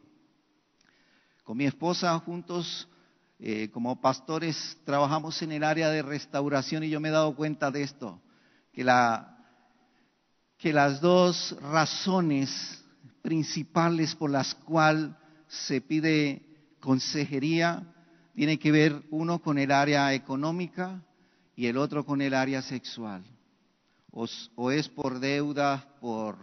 Con 1.42 1.58
mi 1.58 1.66
esposa 1.66 2.18
juntos, 2.20 2.88
eh, 3.38 3.68
como 3.70 4.00
pastores, 4.00 4.78
trabajamos 4.84 5.42
en 5.42 5.52
el 5.52 5.64
área 5.64 5.90
de 5.90 6.02
restauración 6.02 6.84
y 6.84 6.90
yo 6.90 7.00
me 7.00 7.08
he 7.08 7.12
dado 7.12 7.34
cuenta 7.36 7.70
de 7.70 7.82
esto, 7.82 8.20
que, 8.72 8.82
la, 8.82 9.36
que 10.56 10.72
las 10.72 11.00
dos 11.00 11.54
razones 11.60 12.82
principales 13.20 14.14
por 14.14 14.30
las 14.30 14.54
cuales 14.54 15.10
se 15.48 15.80
pide 15.80 16.76
consejería 16.80 17.94
tiene 18.34 18.58
que 18.58 18.72
ver 18.72 19.02
uno 19.10 19.40
con 19.40 19.58
el 19.58 19.70
área 19.70 20.12
económica 20.14 21.02
y 21.54 21.66
el 21.66 21.76
otro 21.76 22.04
con 22.04 22.20
el 22.20 22.34
área 22.34 22.62
sexual. 22.62 23.24
O, 24.16 24.70
es 24.70 24.88
por 24.88 25.18
deuda, 25.18 25.84
por, 26.00 26.38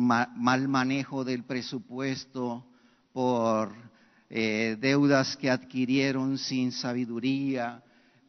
mal 0.00 0.66
manejo 0.66 1.22
del 1.22 1.44
presupuesto, 1.44 2.66
por 3.12 3.72
eh, 4.28 4.76
deudas 4.80 5.36
que 5.36 5.48
adquirieron 5.48 6.38
sin 6.38 6.72
sabiduría, 6.72 7.84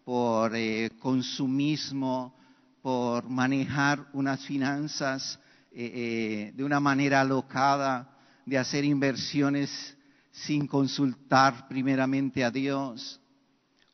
por 0.06 0.56
eh, 0.56 0.92
consumismo, 1.00 2.36
por 2.84 3.28
manejar 3.28 4.08
unas 4.14 4.46
finanzas 4.46 5.40
eh, 5.72 6.54
de 6.56 6.64
una 6.64 6.80
manera 6.80 7.22
alocada, 7.22 8.16
de 8.46 8.60
hacer 8.60 8.86
inversiones 8.86 9.98
sin 10.32 10.68
consultar 10.68 11.68
primeramente 11.68 12.44
a 12.44 12.52
Dios. 12.52 13.20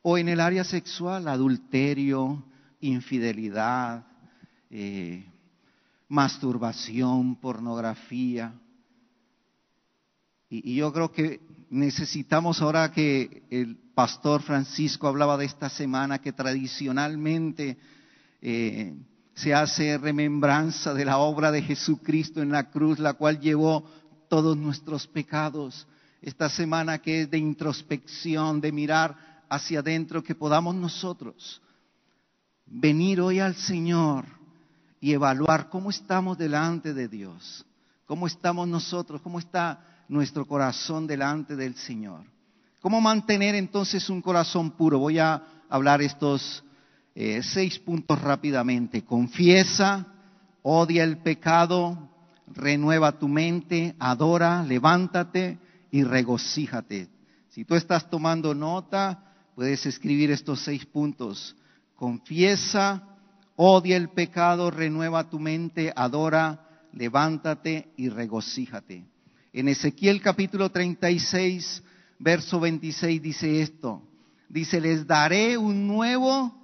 O 0.02 0.18
en 0.18 0.28
el 0.28 0.42
área 0.42 0.66
sexual, 0.66 1.30
adulterio, 1.30 2.44
infidelidad, 2.82 4.06
eh, 4.70 5.26
masturbación, 6.08 7.36
pornografía. 7.36 8.54
Y, 10.50 10.76
yo 10.76 10.92
creo 10.92 11.12
que 11.12 11.42
necesitamos 11.70 12.62
ahora 12.62 12.92
que 12.92 13.44
el 13.50 13.78
pastor 13.94 14.42
Francisco 14.42 15.08
hablaba 15.08 15.38
de 15.38 15.46
esta 15.46 15.70
semana, 15.70 16.20
que 16.20 16.34
tradicionalmente 16.34 17.78
eh, 18.42 18.96
se 19.36 19.54
hace 19.54 19.98
remembranza 19.98 20.94
de 20.94 21.06
la 21.06 21.18
obra 21.18 21.52
de 21.52 21.62
Jesucristo 21.62 22.42
en 22.42 22.52
la 22.52 22.70
cruz, 22.70 23.00
la 23.00 23.14
cual 23.14 23.40
llevó 23.40 23.86
todos 24.28 24.58
nuestros 24.58 25.08
pecados 25.08 25.88
esta 26.22 26.50
semana 26.50 27.00
que 27.00 27.22
es 27.22 27.32
de 27.32 27.38
introspección, 27.38 28.60
de 28.60 28.72
mirar 28.72 29.46
hacia 29.50 29.80
adentro, 29.80 30.24
que 30.24 30.36
podamos 30.36 30.76
nosotros 30.76 31.62
venir 32.66 33.22
hoy 33.22 33.40
al 33.40 33.56
Señor 33.56 34.39
y 35.00 35.14
evaluar 35.14 35.70
cómo 35.70 35.90
estamos 35.90 36.38
delante 36.38 36.94
de 36.94 37.08
Dios, 37.08 37.66
cómo 38.06 38.28
estamos 38.28 38.68
nosotros, 38.68 39.22
cómo 39.22 39.40
está 39.40 39.82
nuestro 40.08 40.46
corazón 40.46 41.08
delante 41.08 41.56
del 41.56 41.76
Señor. 41.76 42.24
¿Cómo 42.82 43.02
mantener 43.02 43.56
entonces 43.56 44.10
un 44.10 44.22
corazón 44.22 44.72
puro? 44.72 45.00
Voy 45.00 45.20
a 45.20 45.44
hablar 45.70 46.02
estos 46.02 46.64
eh, 47.14 47.42
seis 47.44 47.78
puntos 47.78 48.22
rápidamente. 48.22 49.04
Confiesa, 49.04 50.08
odia 50.62 51.04
el 51.04 51.18
pecado, 51.18 52.10
renueva 52.48 53.20
tu 53.20 53.28
mente, 53.28 53.96
adora, 54.00 54.64
levántate, 54.64 55.60
y 55.92 56.04
regocíjate. 56.04 57.10
Si 57.50 57.66
tú 57.66 57.76
estás 57.76 58.10
tomando 58.10 58.54
nota, 58.54 59.24
puedes 59.56 59.86
escribir 59.86 60.32
estos 60.32 60.62
seis 60.62 60.86
puntos. 60.86 61.56
Confiesa, 61.96 63.09
odia 63.62 63.98
el 63.98 64.08
pecado, 64.08 64.72
renueva 64.72 65.30
tu 65.30 65.38
mente, 65.38 65.92
adora, 65.94 66.66
levántate 66.94 67.90
y 67.98 68.08
regocíjate. 68.08 69.04
En 69.52 69.68
Ezequiel 69.68 70.22
capítulo 70.22 70.72
36, 70.72 71.84
verso 72.20 72.62
26 72.62 73.22
dice 73.22 73.62
esto. 73.62 74.02
Dice, 74.48 74.80
les 74.80 75.06
daré 75.06 75.58
un 75.58 75.88
nuevo 75.88 76.56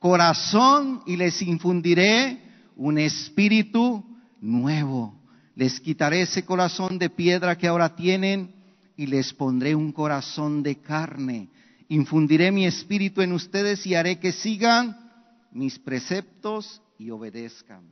corazón 0.00 1.02
y 1.06 1.16
les 1.16 1.40
infundiré 1.40 2.42
un 2.74 2.98
espíritu 2.98 4.04
nuevo. 4.40 5.14
Les 5.54 5.78
quitaré 5.78 6.22
ese 6.22 6.44
corazón 6.44 6.98
de 6.98 7.10
piedra 7.10 7.56
que 7.56 7.68
ahora 7.68 7.94
tienen 7.94 8.52
y 8.96 9.06
les 9.06 9.32
pondré 9.32 9.76
un 9.76 9.92
corazón 9.92 10.64
de 10.64 10.80
carne. 10.80 11.48
Infundiré 11.88 12.50
mi 12.50 12.66
espíritu 12.66 13.22
en 13.22 13.34
ustedes 13.34 13.86
y 13.86 13.94
haré 13.94 14.18
que 14.18 14.32
sigan 14.32 15.09
mis 15.50 15.78
preceptos 15.78 16.82
y 16.98 17.10
obedezcan. 17.10 17.84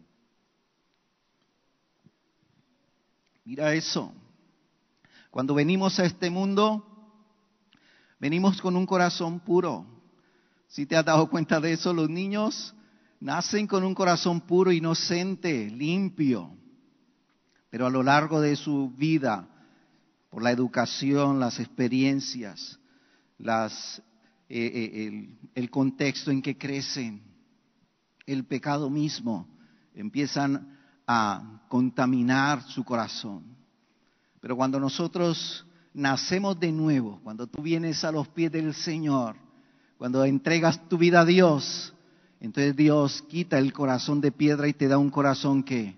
Mira 3.45 3.73
eso. 3.75 4.13
Cuando 5.31 5.55
venimos 5.55 5.99
a 5.99 6.05
este 6.05 6.31
mundo, 6.31 6.85
venimos 8.19 8.61
con 8.61 8.77
un 8.77 8.87
corazón 8.87 9.41
puro. 9.41 9.87
Si 10.67 10.85
te 10.85 10.97
has 10.97 11.05
dado 11.05 11.31
cuenta 11.31 11.61
de 11.61 11.73
eso, 11.73 11.93
los 11.93 12.11
niños 12.11 12.75
nacen 13.21 13.67
con 13.67 13.85
un 13.85 13.95
corazón 13.95 14.41
puro, 14.43 14.71
inocente, 14.71 15.71
limpio. 15.71 16.55
Pero 17.71 17.87
a 17.87 17.91
lo 17.91 18.03
largo 18.03 18.41
de 18.41 18.57
su 18.57 18.91
vida, 18.91 19.49
por 20.31 20.43
la 20.43 20.51
educación, 20.51 21.41
las 21.41 21.59
experiencias, 21.59 22.79
las, 23.39 24.03
eh, 24.49 24.71
eh, 24.75 25.07
el, 25.07 25.39
el 25.55 25.71
contexto 25.71 26.31
en 26.31 26.43
que 26.43 26.57
crecen, 26.57 27.28
el 28.29 28.45
pecado 28.45 28.91
mismo, 28.91 29.49
empiezan 29.95 30.79
a 31.07 31.63
contaminar 31.69 32.63
su 32.63 32.85
corazón. 32.85 33.43
Pero 34.41 34.55
cuando 34.55 34.79
nosotros 34.79 35.67
nacemos 35.95 36.61
de 36.61 36.71
nuevo, 36.71 37.21
cuando 37.25 37.47
tú 37.47 37.63
vienes 37.63 38.05
a 38.05 38.13
los 38.13 38.29
pies 38.29 38.53
del 38.53 38.75
Señor, 38.75 39.37
cuando 39.97 40.25
entregas 40.25 40.89
tu 40.89 40.99
vida 40.99 41.23
a 41.23 41.25
Dios, 41.25 41.95
entonces 42.39 42.77
Dios 42.77 43.23
quita 43.23 43.59
el 43.59 43.73
corazón 43.73 44.21
de 44.21 44.31
piedra 44.31 44.69
y 44.69 44.75
te 44.75 44.89
da 44.89 44.99
un 44.99 45.11
corazón 45.11 45.63
que, 45.63 45.97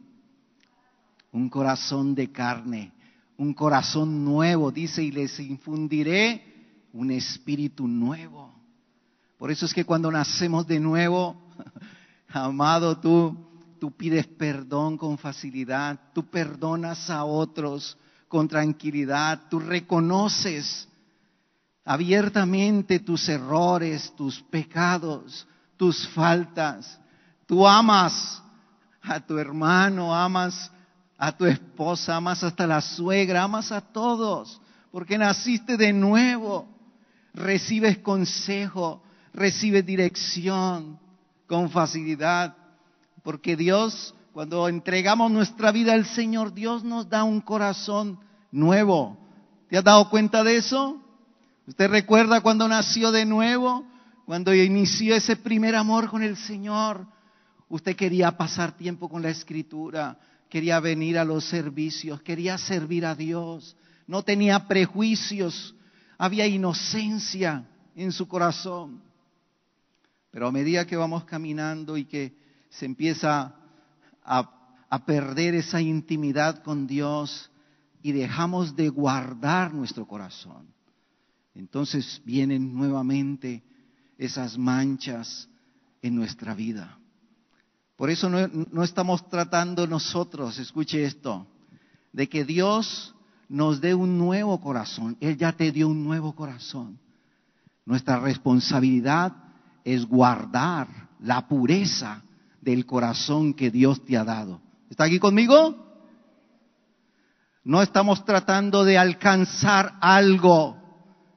un 1.32 1.49
corazón 1.49 2.14
de 2.14 2.30
carne, 2.30 2.92
un 3.37 3.52
corazón 3.52 4.25
nuevo, 4.25 4.70
dice, 4.70 5.02
y 5.02 5.10
les 5.10 5.38
infundiré 5.40 6.44
un 6.92 7.10
espíritu 7.10 7.88
nuevo. 7.88 8.54
Por 9.37 9.50
eso 9.50 9.66
es 9.66 9.75
que 9.75 9.84
cuando 9.84 10.12
nacemos 10.12 10.66
de 10.66 10.78
nuevo, 10.78 11.37
amado, 12.32 12.99
tú, 12.99 13.37
tú 13.78 13.90
pides 13.90 14.26
perdón 14.26 14.96
con 14.96 15.18
facilidad, 15.18 15.99
tú 16.14 16.25
perdonas 16.30 17.10
a 17.10 17.25
otros 17.25 17.96
con 18.28 18.46
tranquilidad, 18.46 19.49
tú 19.50 19.58
reconoces 19.58 20.88
abiertamente 21.84 23.00
tus 23.00 23.28
errores, 23.28 24.12
tus 24.16 24.40
pecados, 24.42 25.46
tus 25.76 26.06
faltas. 26.08 27.00
Tú 27.46 27.66
amas 27.66 28.40
a 29.02 29.18
tu 29.18 29.38
hermano, 29.38 30.14
amas 30.14 30.70
a 31.18 31.37
tu 31.37 31.44
esposa, 31.46 32.16
amas 32.16 32.44
hasta 32.44 32.66
la 32.66 32.80
suegra, 32.80 33.42
amas 33.42 33.72
a 33.72 33.80
todos, 33.80 34.60
porque 34.92 35.18
naciste 35.18 35.76
de 35.76 35.92
nuevo, 35.92 36.68
recibes 37.34 37.99
consejo, 37.99 39.02
recibes 39.32 39.84
dirección 39.84 40.99
con 41.50 41.69
facilidad, 41.69 42.57
porque 43.25 43.57
Dios, 43.57 44.14
cuando 44.33 44.69
entregamos 44.69 45.33
nuestra 45.33 45.73
vida 45.73 45.95
al 45.95 46.07
Señor, 46.07 46.54
Dios 46.54 46.85
nos 46.85 47.09
da 47.09 47.25
un 47.25 47.40
corazón 47.40 48.21
nuevo. 48.52 49.19
¿Te 49.69 49.76
has 49.76 49.83
dado 49.83 50.09
cuenta 50.11 50.45
de 50.45 50.59
eso? 50.59 51.02
¿Usted 51.66 51.90
recuerda 51.90 52.40
cuando 52.40 52.69
nació 52.69 53.11
de 53.11 53.26
nuevo? 53.26 53.85
Cuando 54.26 54.54
inició 54.54 55.16
ese 55.16 55.35
primer 55.35 55.75
amor 55.75 56.09
con 56.09 56.23
el 56.23 56.37
Señor. 56.37 57.04
Usted 57.69 57.97
quería 57.97 58.30
pasar 58.37 58.76
tiempo 58.76 59.09
con 59.09 59.21
la 59.21 59.30
escritura, 59.30 60.21
quería 60.49 60.78
venir 60.78 61.19
a 61.19 61.25
los 61.25 61.45
servicios, 61.47 62.23
quería 62.23 62.59
servir 62.59 63.04
a 63.04 63.16
Dios, 63.16 63.76
no 64.07 64.23
tenía 64.23 64.69
prejuicios, 64.69 65.75
había 66.16 66.47
inocencia 66.47 67.64
en 67.97 68.12
su 68.12 68.28
corazón. 68.28 69.09
Pero 70.30 70.46
a 70.46 70.52
medida 70.52 70.87
que 70.87 70.96
vamos 70.96 71.25
caminando 71.25 71.96
y 71.96 72.04
que 72.04 72.37
se 72.68 72.87
empieza 72.87 73.54
a, 74.22 74.56
perder 75.06 75.54
esa 75.54 75.80
intimidad 75.80 76.62
con 76.62 76.87
Dios 76.87 77.50
y 78.02 78.12
dejamos 78.12 78.75
de 78.75 78.88
guardar 78.88 79.72
nuestro 79.72 80.06
corazón, 80.06 80.66
entonces 81.54 82.20
vienen 82.25 82.75
nuevamente 82.75 83.62
esas 84.18 84.58
manchas 84.58 85.49
en 86.02 86.16
nuestra 86.16 86.54
vida. 86.54 86.99
Por 87.96 88.10
eso 88.10 88.28
no, 88.28 88.46
no, 88.49 88.82
estamos 88.82 89.28
tratando 89.28 89.87
nosotros, 89.87 90.58
escuche 90.58 91.04
esto, 91.04 91.46
de 92.12 92.28
que 92.28 92.44
Dios 92.44 93.14
nos 93.49 93.80
dé 93.80 93.94
un 93.94 94.18
nuevo 94.18 94.60
corazón. 94.60 95.16
Él 95.20 95.37
ya 95.37 95.52
te 95.52 95.70
dio 95.70 95.88
un 95.88 96.02
nuevo 96.02 96.34
corazón. 96.34 96.99
Nuestra 97.84 98.18
responsabilidad 98.18 99.50
es 99.84 100.06
guardar 100.06 100.88
la 101.20 101.46
pureza 101.49 102.22
del 102.60 102.87
corazón 102.87 103.54
que 103.54 103.70
Dios 103.70 104.04
te 104.04 104.16
ha 104.16 104.25
dado. 104.25 104.60
¿Está 104.88 105.04
aquí 105.04 105.18
conmigo? 105.18 105.87
No 107.64 107.82
estamos 107.82 108.25
tratando 108.25 108.84
de 108.84 108.99
alcanzar 108.99 109.96
algo 110.00 110.76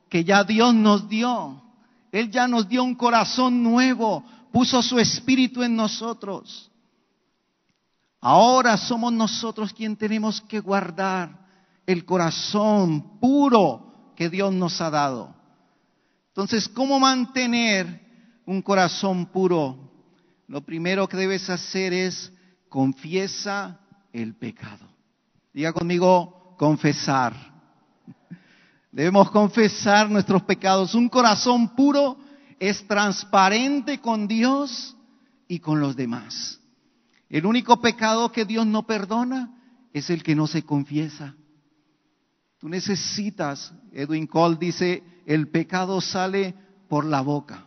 que 0.09 0.23
ya 0.23 0.43
Dios 0.43 0.73
nos 0.73 1.09
dio. 1.09 1.61
Él 2.11 2.31
ya 2.31 2.47
nos 2.47 2.69
dio 2.69 2.83
un 2.83 2.95
corazón 2.95 3.63
nuevo, 3.63 4.23
puso 4.51 4.81
su 4.81 4.99
espíritu 4.99 5.63
en 5.63 5.75
nosotros. 5.75 6.71
Ahora 8.21 8.77
somos 8.77 9.11
nosotros 9.11 9.73
quien 9.73 9.97
tenemos 9.97 10.39
que 10.41 10.59
guardar 10.59 11.45
el 11.85 12.05
corazón 12.05 13.19
puro 13.19 14.13
que 14.15 14.29
Dios 14.29 14.53
nos 14.53 14.79
ha 14.79 14.89
dado. 14.89 15.35
Entonces, 16.29 16.69
¿cómo 16.69 16.99
mantener 16.99 18.02
un 18.45 18.61
corazón 18.61 19.27
puro? 19.27 19.91
Lo 20.47 20.61
primero 20.61 21.07
que 21.07 21.17
debes 21.17 21.49
hacer 21.49 21.93
es 21.93 22.31
confiesa 22.69 23.79
el 24.11 24.35
pecado. 24.35 24.87
Diga 25.53 25.73
conmigo, 25.73 26.55
confesar. 26.57 27.33
Debemos 28.91 29.29
confesar 29.31 30.09
nuestros 30.09 30.43
pecados. 30.43 30.95
Un 30.95 31.09
corazón 31.09 31.75
puro 31.75 32.17
es 32.59 32.85
transparente 32.87 33.99
con 33.99 34.27
Dios 34.27 34.95
y 35.47 35.59
con 35.59 35.79
los 35.79 35.95
demás. 35.95 36.59
El 37.29 37.45
único 37.45 37.81
pecado 37.81 38.31
que 38.31 38.45
Dios 38.45 38.65
no 38.65 38.85
perdona 38.85 39.59
es 39.93 40.09
el 40.09 40.23
que 40.23 40.35
no 40.35 40.47
se 40.47 40.63
confiesa. 40.63 41.35
Tú 42.59 42.69
necesitas, 42.69 43.73
Edwin 43.91 44.27
Cole 44.27 44.57
dice, 44.59 45.03
el 45.25 45.49
pecado 45.49 45.99
sale 45.99 46.55
por 46.87 47.05
la 47.05 47.21
boca. 47.21 47.65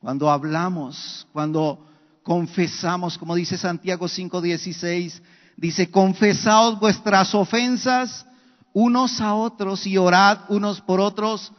Cuando 0.00 0.30
hablamos, 0.30 1.26
cuando 1.32 1.84
confesamos, 2.22 3.18
como 3.18 3.34
dice 3.34 3.58
Santiago 3.58 4.06
5:16, 4.06 5.20
dice, 5.56 5.90
confesaos 5.90 6.78
vuestras 6.78 7.34
ofensas 7.34 8.26
unos 8.72 9.20
a 9.20 9.34
otros 9.34 9.86
y 9.86 9.96
orad 9.96 10.40
unos 10.48 10.80
por 10.80 11.00
otros 11.00 11.52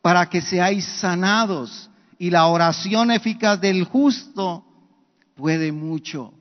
para 0.00 0.28
que 0.28 0.40
seáis 0.40 0.84
sanados. 0.84 1.90
Y 2.18 2.30
la 2.30 2.46
oración 2.46 3.10
eficaz 3.10 3.60
del 3.60 3.84
justo 3.84 4.64
puede 5.34 5.72
mucho. 5.72 6.32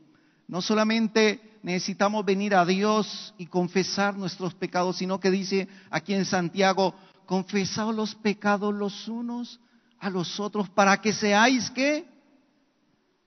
No 0.47 0.61
solamente 0.61 1.57
necesitamos 1.63 2.23
venir 2.23 2.55
a 2.55 2.65
Dios 2.65 3.33
y 3.37 3.47
confesar 3.47 4.15
nuestros 4.15 4.53
pecados, 4.53 4.97
sino 4.97 5.19
que 5.19 5.31
dice 5.31 5.67
aquí 5.89 6.13
en 6.13 6.25
Santiago, 6.25 6.93
confesaos 7.25 7.95
los 7.95 8.15
pecados 8.15 8.73
los 8.73 9.07
unos 9.07 9.59
a 10.03 10.09
los 10.09 10.37
otros 10.37 10.69
para 10.69 10.99
que 10.99 11.13
seáis 11.13 11.71
qué? 11.71 12.05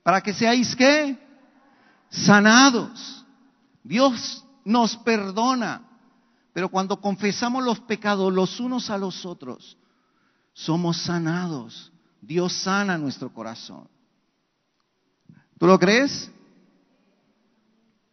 Para 0.03 0.21
que 0.21 0.35
seáis 0.35 0.77
qué? 0.77 1.19
Sanados. 2.11 3.25
Dios 3.83 4.45
nos 4.63 4.95
perdona, 4.99 5.89
pero 6.53 6.69
cuando 6.69 7.01
confesamos 7.01 7.65
los 7.65 7.81
pecados 7.81 8.31
los 8.31 8.61
unos 8.61 8.91
a 8.91 8.99
los 8.99 9.25
otros, 9.25 9.79
somos 10.53 10.99
sanados. 10.99 11.91
Dios 12.21 12.53
sana 12.53 12.99
nuestro 12.99 13.33
corazón. 13.33 13.89
¿Tú 15.59 15.67
lo 15.67 15.79
crees? 15.79 16.31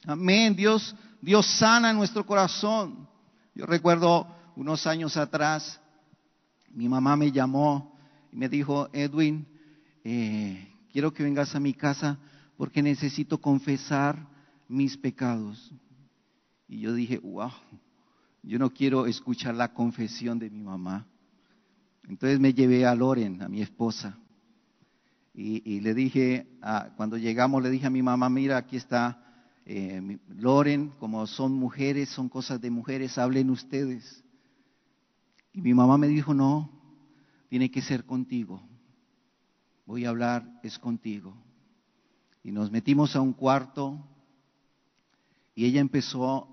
Amén. 0.06 0.56
Dios, 0.56 0.96
Dios 1.20 1.46
sana 1.46 1.92
nuestro 1.92 2.26
corazón. 2.26 3.10
Yo 3.56 3.66
recuerdo 3.66 4.26
unos 4.56 4.88
años 4.88 5.18
atrás, 5.18 5.82
mi 6.70 6.88
mamá 6.88 7.18
me 7.18 7.30
llamó 7.30 7.93
y 8.34 8.36
me 8.36 8.50
dijo, 8.50 8.90
Edwin, 8.94 9.46
eh, 10.04 10.68
quiero 10.92 11.14
que 11.14 11.22
vengas 11.22 11.54
a 11.54 11.60
mi 11.60 11.76
casa 11.76 12.18
porque 12.58 12.82
necesito 12.82 13.40
confesar 13.40 14.28
mis 14.68 14.98
pecados. 14.98 15.72
Y 16.68 16.80
yo 16.80 16.96
dije, 16.96 17.20
wow, 17.20 17.52
yo 18.42 18.58
no 18.58 18.72
quiero 18.72 19.06
escuchar 19.06 19.54
la 19.54 19.72
confesión 19.72 20.40
de 20.40 20.50
mi 20.50 20.64
mamá. 20.64 21.06
Entonces 22.10 22.40
me 22.40 22.56
llevé 22.56 22.88
a 22.88 22.96
Loren, 22.96 23.44
a 23.44 23.48
mi 23.48 23.62
esposa, 23.62 24.18
y, 25.36 25.80
le 25.82 25.94
dije, 25.96 26.48
cuando 26.96 27.18
llegamos, 27.18 27.62
le 27.62 27.72
dije 27.72 27.88
a 27.88 27.92
mi 27.92 28.04
mamá, 28.04 28.30
mira, 28.30 28.58
aquí 28.58 28.78
está 28.78 29.50
eh, 29.66 30.20
Loren, 30.30 30.90
como 31.00 31.26
son 31.26 31.54
mujeres, 31.54 32.10
son 32.10 32.30
cosas 32.30 32.62
de 32.62 32.70
mujeres, 32.70 33.18
hablen 33.18 33.50
ustedes. 33.50 34.24
Y 35.52 35.62
mi 35.62 35.74
mamá 35.74 35.98
me 35.98 36.08
dijo, 36.08 36.36
no, 36.36 36.83
tiene 37.54 37.70
que 37.70 37.84
ser 37.84 38.04
contigo. 38.04 38.68
Voy 39.86 40.06
a 40.06 40.10
hablar, 40.10 40.60
es 40.64 40.80
contigo. 40.80 41.38
Y 42.44 42.52
nos 42.52 42.72
metimos 42.72 43.16
a 43.16 43.22
un 43.22 43.32
cuarto 43.32 44.04
y 45.54 45.66
ella 45.66 45.80
empezó 45.80 46.48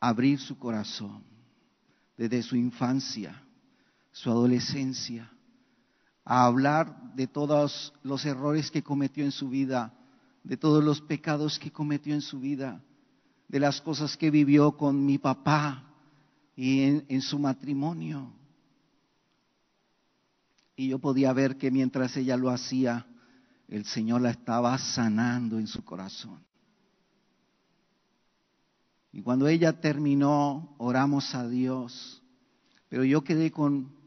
a 0.00 0.08
abrir 0.08 0.38
su 0.38 0.56
corazón 0.58 1.22
desde 2.16 2.42
su 2.42 2.56
infancia, 2.56 3.44
su 4.12 4.30
adolescencia, 4.30 5.30
a 6.24 6.46
hablar 6.46 7.12
de 7.14 7.26
todos 7.26 7.92
los 8.02 8.24
errores 8.24 8.70
que 8.70 8.82
cometió 8.82 9.26
en 9.26 9.32
su 9.32 9.50
vida 9.50 9.92
de 10.42 10.56
todos 10.56 10.82
los 10.82 11.02
pecados 11.02 11.58
que 11.58 11.70
cometió 11.70 12.14
en 12.14 12.22
su 12.22 12.40
vida, 12.40 12.82
de 13.46 13.60
las 13.60 13.82
cosas 13.82 14.16
que 14.16 14.30
vivió 14.30 14.72
con 14.72 15.04
mi 15.04 15.18
papá 15.18 15.84
y 16.56 16.80
en, 16.80 17.20
su 17.20 17.38
matrimonio. 17.38 18.39
Y 20.76 20.88
yo 20.88 20.98
podía 20.98 21.32
ver 21.32 21.56
que 21.56 21.70
mientras 21.70 22.16
ella 22.16 22.36
lo 22.36 22.50
hacía, 22.50 23.06
el 23.68 23.84
Señor 23.84 24.22
la 24.22 24.30
estaba 24.30 24.76
sanando 24.78 25.58
en 25.58 25.66
su 25.66 25.84
corazón. 25.84 26.42
Y 29.12 29.22
cuando 29.22 29.48
ella 29.48 29.80
terminó, 29.80 30.74
oramos 30.78 31.34
a 31.34 31.48
Dios, 31.48 32.22
pero 32.88 33.04
yo 33.04 33.22
quedé 33.22 33.50
con 33.50 34.00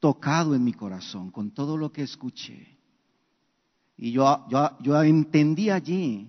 tocado 0.00 0.54
en 0.54 0.64
mi 0.64 0.72
corazón 0.72 1.30
con 1.30 1.52
todo 1.52 1.76
lo 1.76 1.92
que 1.92 2.02
escuché. 2.02 2.78
Y 3.96 4.12
yo, 4.12 4.46
yo, 4.80 5.02
entendí 5.02 5.68
allí 5.68 6.26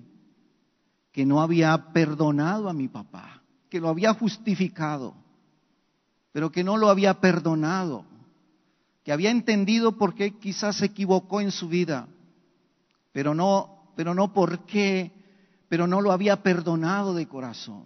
que 1.11 1.25
no 1.25 1.41
había 1.41 1.93
perdonado 1.93 2.69
a 2.69 2.73
mi 2.73 2.89
papá, 2.89 3.41
que 3.69 3.79
lo 3.79 3.87
había 3.87 4.13
justificado, 4.13 5.15
pero 6.33 6.51
que 6.51 6.65
no 6.65 6.75
lo 6.75 6.89
había 6.89 7.21
perdonado, 7.21 8.05
que 9.03 9.11
había 9.11 9.31
entendido 9.31 9.97
por 9.97 10.15
qué 10.15 10.37
quizás 10.37 10.77
se 10.77 10.85
equivocó 10.85 11.41
en 11.41 11.51
su 11.51 11.67
vida, 11.67 12.07
pero 13.11 13.33
no, 13.33 13.93
pero 13.95 14.13
no 14.13 14.33
por 14.33 14.65
qué, 14.65 15.11
pero 15.67 15.87
no 15.87 16.01
lo 16.01 16.11
había 16.11 16.43
perdonado 16.43 17.13
de 17.13 17.27
corazón. 17.27 17.85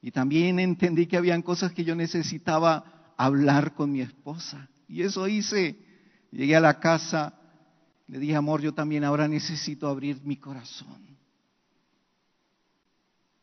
Y 0.00 0.10
también 0.10 0.58
entendí 0.58 1.06
que 1.06 1.16
habían 1.16 1.42
cosas 1.42 1.72
que 1.72 1.84
yo 1.84 1.94
necesitaba 1.94 3.12
hablar 3.16 3.74
con 3.74 3.90
mi 3.90 4.00
esposa. 4.00 4.68
Y 4.86 5.02
eso 5.02 5.26
hice. 5.26 5.76
Llegué 6.30 6.54
a 6.54 6.60
la 6.60 6.78
casa 6.78 7.38
le 8.08 8.18
dije, 8.18 8.34
amor, 8.34 8.62
yo 8.62 8.72
también 8.72 9.04
ahora 9.04 9.28
necesito 9.28 9.86
abrir 9.86 10.22
mi 10.24 10.36
corazón. 10.36 11.18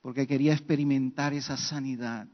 Porque 0.01 0.25
quería 0.25 0.53
experimentar 0.53 1.33
esa 1.33 1.55
sanidad. 1.55 2.27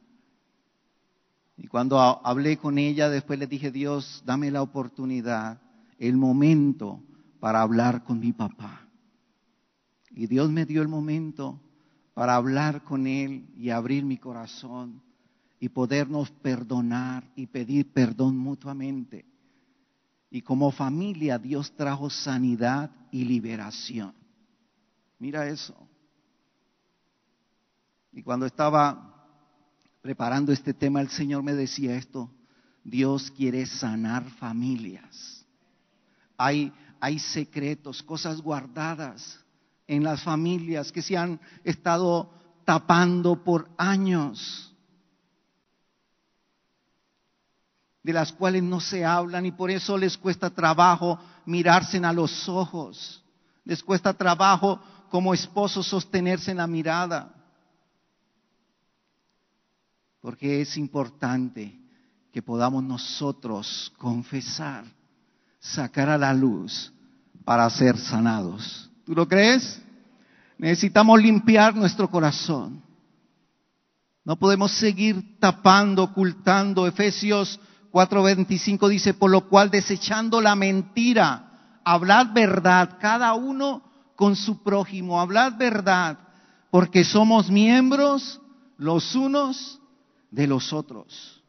Y 1.62 1.68
cuando 1.68 2.00
hablé 2.00 2.58
con 2.58 2.80
ella, 2.80 3.08
después 3.08 3.38
le 3.38 3.46
dije, 3.46 3.70
Dios, 3.70 4.24
dame 4.26 4.50
la 4.50 4.64
oportunidad, 4.64 5.62
el 6.00 6.18
momento 6.18 7.04
para 7.40 7.62
hablar 7.62 8.04
con 8.04 8.20
mi 8.20 8.34
papá. 8.34 8.88
Y 10.10 10.26
Dios 10.26 10.50
me 10.50 10.66
dio 10.66 10.82
el 10.82 10.88
momento 10.88 11.62
para 12.16 12.36
hablar 12.36 12.84
con 12.84 13.06
él 13.06 13.46
y 13.56 13.70
abrir 13.70 14.04
mi 14.04 14.18
corazón 14.18 15.04
y 15.60 15.70
podernos 15.70 16.32
perdonar 16.32 17.30
y 17.36 17.46
pedir 17.46 17.94
perdón 17.94 18.40
mutuamente. 18.40 19.24
Y 20.32 20.42
como 20.42 20.72
familia 20.72 21.38
Dios 21.38 21.76
trajo 21.76 22.10
sanidad 22.10 22.90
y 23.12 23.24
liberación. 23.24 24.16
Mira 25.20 25.48
eso. 25.48 25.76
Y 28.12 28.24
cuando 28.24 28.48
estaba 28.48 29.11
preparando 30.02 30.52
este 30.52 30.74
tema, 30.74 31.02
el 31.02 31.10
Señor 31.10 31.44
me 31.44 31.54
decía 31.54 31.96
esto, 31.96 32.30
Dios 32.84 33.32
quiere 33.32 33.66
sanar 33.66 34.30
familias. 34.32 35.46
hay, 36.38 36.74
hay 37.00 37.20
secretos, 37.20 38.02
cosas 38.02 38.42
guardadas 38.42 39.40
en 39.88 40.04
las 40.04 40.24
familias 40.24 40.92
que 40.92 41.02
se 41.02 41.18
han 41.18 41.40
estado 41.64 42.32
tapando 42.66 43.44
por 43.44 43.70
años, 43.78 44.74
de 48.02 48.14
las 48.14 48.32
cuales 48.32 48.64
no 48.64 48.80
se 48.80 49.06
hablan 49.06 49.46
y 49.46 49.52
por 49.52 49.70
eso 49.70 49.98
les 49.98 50.18
cuesta 50.18 50.50
trabajo 50.50 51.20
mirarse 51.46 51.98
a 51.98 52.14
los 52.14 52.50
ojos, 52.50 53.24
les 53.64 53.84
cuesta 53.84 54.14
trabajo 54.14 54.82
como 55.12 55.34
esposos 55.34 55.86
sostenerse 55.86 56.52
en 56.52 56.58
la 56.58 56.68
mirada, 56.68 57.41
porque 60.22 60.62
es 60.62 60.78
importante 60.78 61.78
que 62.32 62.42
podamos 62.42 62.84
nosotros 62.84 63.92
confesar, 63.98 64.86
sacar 65.60 66.10
a 66.10 66.18
la 66.18 66.34
luz 66.34 66.94
para 67.44 67.70
ser 67.70 67.98
sanados. 67.98 68.90
¿Tú 69.04 69.14
lo 69.14 69.28
crees? 69.28 69.82
Necesitamos 70.58 71.20
limpiar 71.22 71.76
nuestro 71.76 72.10
corazón. 72.10 72.82
No 74.24 74.38
podemos 74.38 74.72
seguir 74.72 75.40
tapando, 75.40 76.04
ocultando. 76.04 76.86
Efesios 76.86 77.60
4:25 77.92 78.88
dice, 78.88 79.16
por 79.16 79.32
lo 79.32 79.50
cual 79.50 79.72
desechando 79.72 80.40
la 80.40 80.56
mentira, 80.56 81.80
hablad 81.84 82.32
verdad, 82.32 82.98
cada 83.02 83.34
uno 83.34 83.84
con 84.16 84.36
su 84.36 84.62
prójimo, 84.62 85.20
hablad 85.20 85.58
verdad, 85.58 86.20
porque 86.70 87.04
somos 87.04 87.50
miembros 87.50 88.40
los 88.78 89.16
unos 89.16 89.81
de 90.32 90.48
los 90.48 90.74
otros 90.74 91.42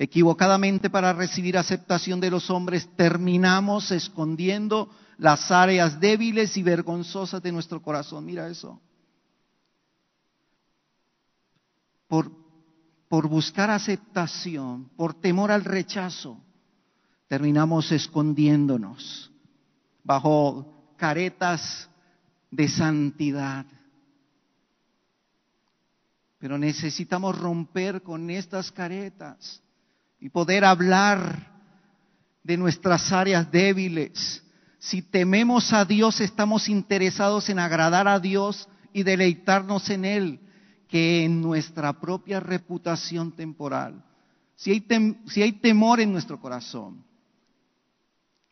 equivocadamente 0.00 0.90
para 0.90 1.12
recibir 1.12 1.58
aceptación 1.58 2.20
de 2.20 2.30
los 2.30 2.50
hombres, 2.50 2.88
terminamos 2.94 3.90
escondiendo 3.90 4.88
las 5.18 5.50
áreas 5.50 5.98
débiles 5.98 6.56
y 6.56 6.62
vergonzosas 6.62 7.42
de 7.42 7.50
nuestro 7.50 7.82
corazón. 7.82 8.24
Mira 8.24 8.48
eso. 8.48 8.80
Por, 12.06 12.30
por 13.08 13.28
buscar 13.28 13.70
aceptación, 13.70 14.88
por 14.96 15.14
temor 15.14 15.50
al 15.50 15.64
rechazo, 15.64 16.40
terminamos 17.26 17.90
escondiéndonos 17.90 19.32
bajo 20.04 20.92
caretas 20.96 21.90
de 22.52 22.68
santidad. 22.68 23.66
Pero 26.38 26.56
necesitamos 26.56 27.38
romper 27.38 28.02
con 28.02 28.30
estas 28.30 28.70
caretas 28.70 29.62
y 30.20 30.28
poder 30.28 30.64
hablar 30.64 31.58
de 32.42 32.56
nuestras 32.56 33.12
áreas 33.12 33.50
débiles. 33.50 34.44
Si 34.78 35.02
tememos 35.02 35.72
a 35.72 35.84
Dios, 35.84 36.20
estamos 36.20 36.68
interesados 36.68 37.48
en 37.48 37.58
agradar 37.58 38.06
a 38.06 38.20
Dios 38.20 38.68
y 38.92 39.02
deleitarnos 39.02 39.90
en 39.90 40.04
Él, 40.04 40.40
que 40.88 41.24
en 41.24 41.40
nuestra 41.40 42.00
propia 42.00 42.40
reputación 42.40 43.32
temporal. 43.32 44.04
Si 44.54 44.70
hay, 44.70 44.86
si 45.26 45.42
hay 45.42 45.52
temor 45.52 46.00
en 46.00 46.12
nuestro 46.12 46.40
corazón 46.40 47.04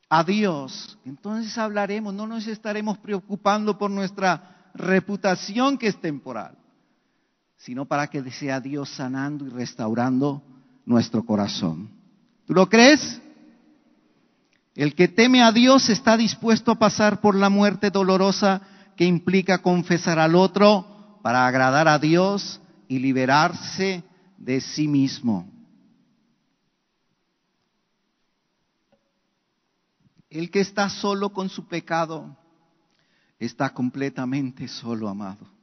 a 0.08 0.22
Dios, 0.22 0.98
entonces 1.04 1.56
hablaremos, 1.58 2.14
no 2.14 2.26
nos 2.26 2.46
estaremos 2.46 2.98
preocupando 2.98 3.78
por 3.78 3.90
nuestra 3.90 4.70
reputación 4.74 5.78
que 5.78 5.88
es 5.88 6.00
temporal, 6.00 6.56
sino 7.56 7.86
para 7.86 8.08
que 8.08 8.30
sea 8.30 8.60
Dios 8.60 8.90
sanando 8.90 9.46
y 9.46 9.50
restaurando 9.50 10.42
nuestro 10.84 11.24
corazón. 11.24 11.90
¿Tú 12.46 12.54
lo 12.54 12.68
crees? 12.68 13.20
El 14.74 14.94
que 14.94 15.08
teme 15.08 15.42
a 15.42 15.52
Dios 15.52 15.88
está 15.88 16.16
dispuesto 16.16 16.70
a 16.70 16.78
pasar 16.78 17.20
por 17.20 17.34
la 17.34 17.48
muerte 17.48 17.90
dolorosa 17.90 18.60
que 18.94 19.04
implica 19.04 19.62
confesar 19.62 20.18
al 20.18 20.34
otro 20.34 21.18
para 21.22 21.46
agradar 21.46 21.88
a 21.88 21.98
Dios 21.98 22.60
y 22.88 22.98
liberarse 22.98 24.04
de 24.38 24.60
sí 24.60 24.86
mismo. 24.86 25.50
El 30.28 30.50
que 30.50 30.60
está 30.60 30.90
solo 30.90 31.32
con 31.32 31.48
su 31.48 31.66
pecado 31.66 32.36
está 33.38 33.72
completamente 33.72 34.68
solo, 34.68 35.08
amado. 35.08 35.55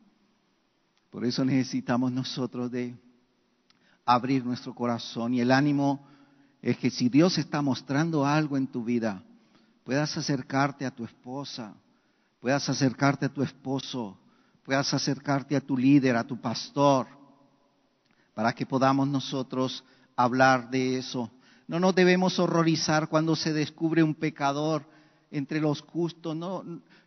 Por 1.14 1.26
eso 1.26 1.46
necesitamos 1.46 2.12
nosotros 2.12 2.72
de 2.72 2.98
abrir 4.04 4.44
nuestro 4.44 4.74
corazón 4.74 5.36
y 5.36 5.42
el 5.42 5.52
ánimo 5.52 6.04
es 6.60 6.76
que 6.80 6.90
si 6.90 7.08
Dios 7.08 7.38
está 7.38 7.62
mostrando 7.62 8.26
algo 8.26 8.58
en 8.58 8.66
tu 8.66 8.84
vida, 8.84 9.22
puedas 9.84 10.18
acercarte 10.18 10.88
a 10.88 10.90
tu 10.90 11.06
esposa, 11.06 11.76
puedas 12.40 12.68
acercarte 12.68 13.28
a 13.28 13.30
tu 13.30 13.44
esposo, 13.44 14.18
puedas 14.64 14.92
acercarte 14.92 15.56
a 15.56 15.62
tu 15.62 15.78
líder, 15.78 16.16
a 16.16 16.24
tu 16.24 16.42
pastor, 16.42 17.06
para 18.34 18.52
que 18.52 18.66
podamos 18.66 19.08
nosotros 19.08 19.84
hablar 20.16 20.72
de 20.72 20.98
eso. 20.98 21.30
No 21.68 21.80
nos 21.80 21.94
debemos 21.94 22.40
horrorizar 22.40 23.08
cuando 23.08 23.36
se 23.36 23.54
descubre 23.54 24.02
un 24.02 24.16
pecador 24.16 24.84
entre 25.30 25.62
los 25.62 25.80
justos. 25.84 26.36
No, 26.36 26.64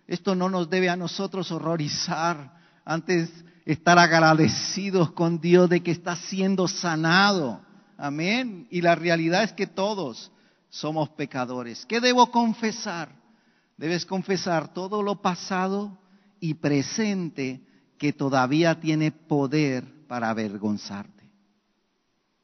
esto 0.06 0.36
no 0.36 0.48
nos 0.48 0.70
debe 0.70 0.90
a 0.90 0.94
nosotros 0.94 1.50
horrorizar. 1.50 2.54
Antes 2.84 3.44
estar 3.66 3.98
agradecidos 3.98 5.10
con 5.10 5.40
Dios 5.40 5.68
de 5.68 5.82
que 5.82 5.90
está 5.90 6.14
siendo 6.14 6.68
sanado. 6.68 7.60
Amén. 7.98 8.68
Y 8.70 8.80
la 8.80 8.94
realidad 8.94 9.42
es 9.42 9.52
que 9.52 9.66
todos 9.66 10.30
somos 10.68 11.08
pecadores. 11.10 11.84
¿Qué 11.84 12.00
debo 12.00 12.30
confesar? 12.30 13.10
Debes 13.76 14.06
confesar 14.06 14.72
todo 14.72 15.02
lo 15.02 15.20
pasado 15.20 15.98
y 16.38 16.54
presente 16.54 17.60
que 17.98 18.12
todavía 18.12 18.78
tiene 18.80 19.10
poder 19.10 20.06
para 20.06 20.30
avergonzarte. 20.30 21.28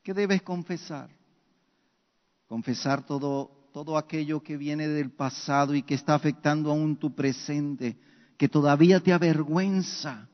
¿Qué 0.03 0.13
debes 0.13 0.43
confesar? 0.43 1.09
Confesar 2.49 3.07
todo, 3.07 3.69
todo 3.73 3.97
aquello 3.97 4.43
que 4.43 4.57
viene 4.57 4.89
del 4.89 5.13
pasado 5.13 5.75
y 5.75 5.85
que 5.85 5.95
está 5.95 6.15
afectando 6.15 6.71
aún 6.71 6.97
tu 6.97 7.15
presente, 7.15 7.97
que 8.37 8.49
todavía 8.49 8.99
te 8.99 9.13
avergüenza 9.13 10.29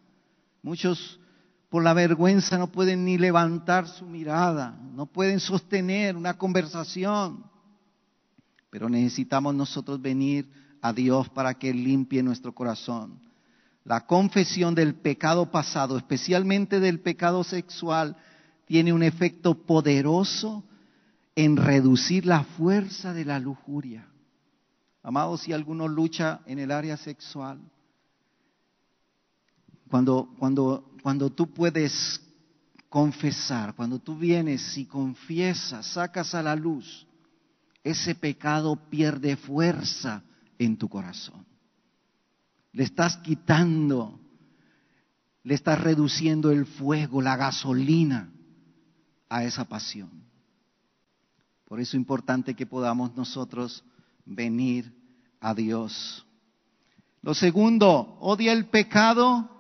Muchos 0.63 1.21
por 1.69 1.83
la 1.83 1.93
vergüenza 1.93 2.59
no 2.59 2.73
pueden 2.73 3.05
ni 3.05 3.19
levantar 3.19 3.87
su 3.87 4.07
mirada, 4.07 4.79
no 4.95 5.07
pueden 5.07 5.41
sostener 5.41 6.17
una 6.17 6.39
conversación. 6.39 7.45
Pero 8.71 8.89
necesitamos 8.89 9.55
nosotros 9.55 10.01
venir 10.01 10.51
a 10.81 10.93
Dios 10.93 11.29
para 11.29 11.55
que 11.55 11.73
limpie 11.73 12.23
nuestro 12.23 12.55
corazón. 12.55 13.21
La 13.85 14.07
confesión 14.07 14.75
del 14.75 14.95
pecado 14.95 15.51
pasado, 15.51 15.97
especialmente 15.97 16.81
del 16.81 17.01
pecado 17.01 17.45
sexual, 17.45 18.17
tiene 18.67 18.93
un 18.93 19.03
efecto 19.03 19.55
poderoso 19.55 20.65
en 21.35 21.57
reducir 21.57 22.27
la 22.27 22.45
fuerza 22.45 23.15
de 23.15 23.25
la 23.25 23.39
lujuria. 23.39 24.07
Amados, 25.03 25.43
si 25.43 25.53
alguno 25.53 25.89
lucha 25.89 26.41
en 26.47 26.59
el 26.59 26.71
área 26.71 26.97
sexual, 26.97 27.61
cuando, 29.89 30.35
cuando, 30.39 30.93
cuando 31.03 31.31
tú 31.31 31.53
puedes 31.53 32.21
confesar, 32.89 33.75
cuando 33.75 33.99
tú 33.99 34.17
vienes 34.17 34.77
y 34.79 34.87
confiesas, 34.87 35.87
sacas 35.87 36.35
a 36.35 36.43
la 36.43 36.57
luz, 36.57 37.07
ese 37.83 38.15
pecado 38.15 38.77
pierde 38.89 39.37
fuerza 39.37 40.23
en 40.59 40.77
tu 40.77 40.89
corazón. 40.89 41.47
Le 42.73 42.85
estás 42.85 43.17
quitando, 43.19 44.21
le 45.43 45.55
estás 45.55 45.81
reduciendo 45.81 46.51
el 46.51 46.67
fuego, 46.67 47.23
la 47.23 47.37
gasolina 47.37 48.31
a 49.29 49.45
esa 49.45 49.65
pasión. 49.65 50.11
Por 51.67 51.81
eso 51.81 51.97
es 51.97 52.01
importante 52.01 52.55
que 52.55 52.67
podamos 52.67 53.15
nosotros 53.15 53.85
venir 54.25 54.93
a 55.41 55.55
Dios. 55.55 56.27
Lo 57.23 57.35
segundo, 57.35 58.17
odia 58.21 58.53
el 58.53 58.67
pecado 58.67 59.58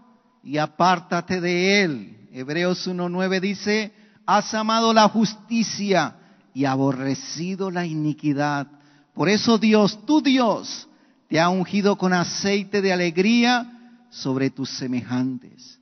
y 0.48 0.56
apártate 0.56 1.42
de 1.42 1.82
él. 1.82 2.28
Hebreos 2.32 2.88
1.9 2.88 3.38
dice, 3.38 3.92
has 4.24 4.54
amado 4.54 4.94
la 4.94 5.06
justicia 5.10 6.16
y 6.54 6.64
aborrecido 6.64 7.70
la 7.70 7.84
iniquidad. 7.84 8.66
Por 9.12 9.28
eso 9.28 9.58
Dios, 9.58 10.06
tu 10.06 10.22
Dios, 10.22 10.88
te 11.28 11.38
ha 11.38 11.50
ungido 11.50 11.98
con 11.98 12.14
aceite 12.14 12.80
de 12.80 12.94
alegría 12.94 14.06
sobre 14.08 14.48
tus 14.48 14.70
semejantes. 14.70 15.78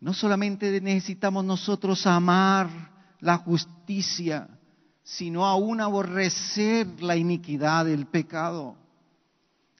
No 0.00 0.14
solamente 0.14 0.80
necesitamos 0.80 1.44
nosotros 1.44 2.04
amar 2.08 2.68
la 3.20 3.36
justicia, 3.36 4.48
sino 5.04 5.46
aún 5.46 5.80
aborrecer 5.80 7.00
la 7.00 7.14
iniquidad, 7.14 7.88
el 7.88 8.06
pecado. 8.06 8.76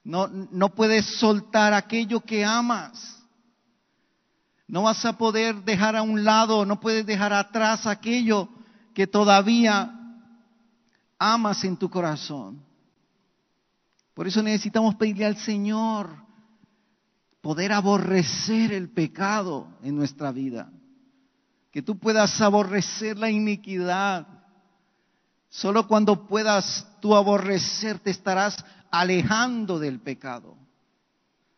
No, 0.04 0.28
no 0.28 0.68
puedes 0.68 1.04
soltar 1.18 1.74
aquello 1.74 2.20
que 2.20 2.44
amas. 2.44 3.18
No 4.72 4.84
vas 4.84 5.04
a 5.04 5.18
poder 5.18 5.64
dejar 5.64 5.96
a 5.96 6.02
un 6.02 6.24
lado, 6.24 6.64
no 6.64 6.80
puedes 6.80 7.04
dejar 7.04 7.30
atrás 7.34 7.86
aquello 7.86 8.48
que 8.94 9.06
todavía 9.06 9.92
amas 11.18 11.62
en 11.64 11.76
tu 11.76 11.90
corazón. 11.90 12.58
Por 14.14 14.26
eso 14.26 14.42
necesitamos 14.42 14.94
pedirle 14.94 15.26
al 15.26 15.36
Señor 15.36 16.08
poder 17.42 17.70
aborrecer 17.70 18.72
el 18.72 18.88
pecado 18.88 19.68
en 19.82 19.94
nuestra 19.94 20.32
vida. 20.32 20.72
Que 21.70 21.82
tú 21.82 21.98
puedas 21.98 22.40
aborrecer 22.40 23.18
la 23.18 23.28
iniquidad. 23.28 24.26
Solo 25.50 25.86
cuando 25.86 26.26
puedas 26.26 26.88
tú 27.02 27.14
aborrecer 27.14 27.98
te 27.98 28.10
estarás 28.10 28.64
alejando 28.90 29.78
del 29.78 30.00
pecado. 30.00 30.56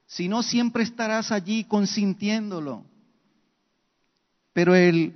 Si 0.04 0.26
no, 0.26 0.42
siempre 0.42 0.82
estarás 0.82 1.30
allí 1.30 1.62
consintiéndolo. 1.62 2.92
Pero 4.54 4.74
el, 4.74 5.12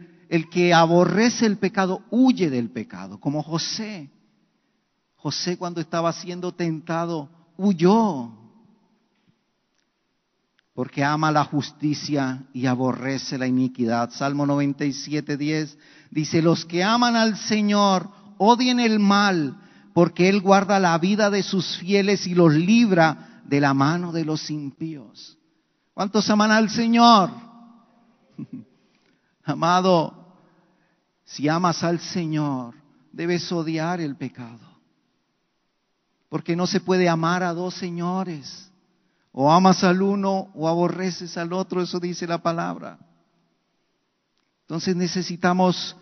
que 0.50 0.74
aborrece 0.74 1.46
el 1.46 1.56
pecado 1.56 2.02
huye 2.10 2.50
del 2.50 2.68
pecado, 2.68 3.18
como 3.18 3.42
José. 3.42 4.10
José 5.16 5.56
cuando 5.56 5.80
estaba 5.80 6.12
siendo 6.12 6.52
tentado 6.52 7.30
huyó 7.56 8.34
porque 10.74 11.02
ama 11.02 11.32
la 11.32 11.42
justicia 11.42 12.44
y 12.52 12.66
aborrece 12.66 13.36
la 13.36 13.48
iniquidad. 13.48 14.10
Salmo 14.10 14.46
97, 14.46 15.36
10 15.36 15.76
dice, 16.12 16.40
los 16.40 16.64
que 16.64 16.84
aman 16.84 17.16
al 17.16 17.36
Señor 17.36 18.08
odien 18.38 18.78
el 18.78 19.00
mal, 19.00 19.56
porque 19.92 20.28
Él 20.28 20.40
guarda 20.40 20.78
la 20.78 20.96
vida 20.98 21.30
de 21.30 21.42
sus 21.42 21.78
fieles 21.78 22.28
y 22.28 22.34
los 22.36 22.54
libra 22.54 23.42
de 23.44 23.60
la 23.60 23.74
mano 23.74 24.12
de 24.12 24.24
los 24.24 24.50
impíos. 24.50 25.36
¿Cuántos 25.94 26.30
aman 26.30 26.52
al 26.52 26.70
Señor? 26.70 27.30
Amado, 29.48 30.12
si 31.24 31.48
amas 31.48 31.82
al 31.82 32.00
Señor, 32.00 32.74
debes 33.10 33.50
odiar 33.50 33.98
el 33.98 34.14
pecado. 34.14 34.60
Porque 36.28 36.54
no 36.54 36.66
se 36.66 36.80
puede 36.80 37.08
amar 37.08 37.42
a 37.42 37.54
dos 37.54 37.72
señores. 37.72 38.70
O 39.32 39.50
amas 39.50 39.82
al 39.84 40.02
uno 40.02 40.50
o 40.54 40.68
aborreces 40.68 41.38
al 41.38 41.54
otro, 41.54 41.80
eso 41.80 41.98
dice 41.98 42.26
la 42.26 42.42
palabra. 42.42 42.98
Entonces 44.62 44.94
necesitamos, 44.94 45.96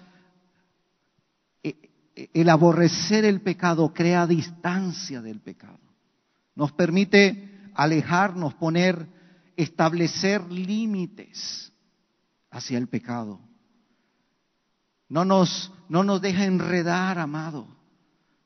eh, 1.63 1.89
eh, 2.17 2.31
el 2.35 2.49
aborrecer 2.49 3.25
el 3.25 3.43
pecado 3.43 3.95
crea 3.95 4.27
distancia 4.27 5.23
del 5.23 5.41
pecado. 5.41 5.79
Nos 6.57 6.73
permite 6.73 7.71
alejarnos, 7.75 8.55
poner, 8.55 9.07
establecer 9.57 10.51
límites 10.51 11.73
hacia 12.51 12.79
el 12.79 12.89
pecado. 12.89 13.41
No 15.09 15.25
nos, 15.25 15.73
no 15.89 16.03
nos 16.03 16.21
deja 16.21 16.45
enredar, 16.45 17.19
amado. 17.19 17.69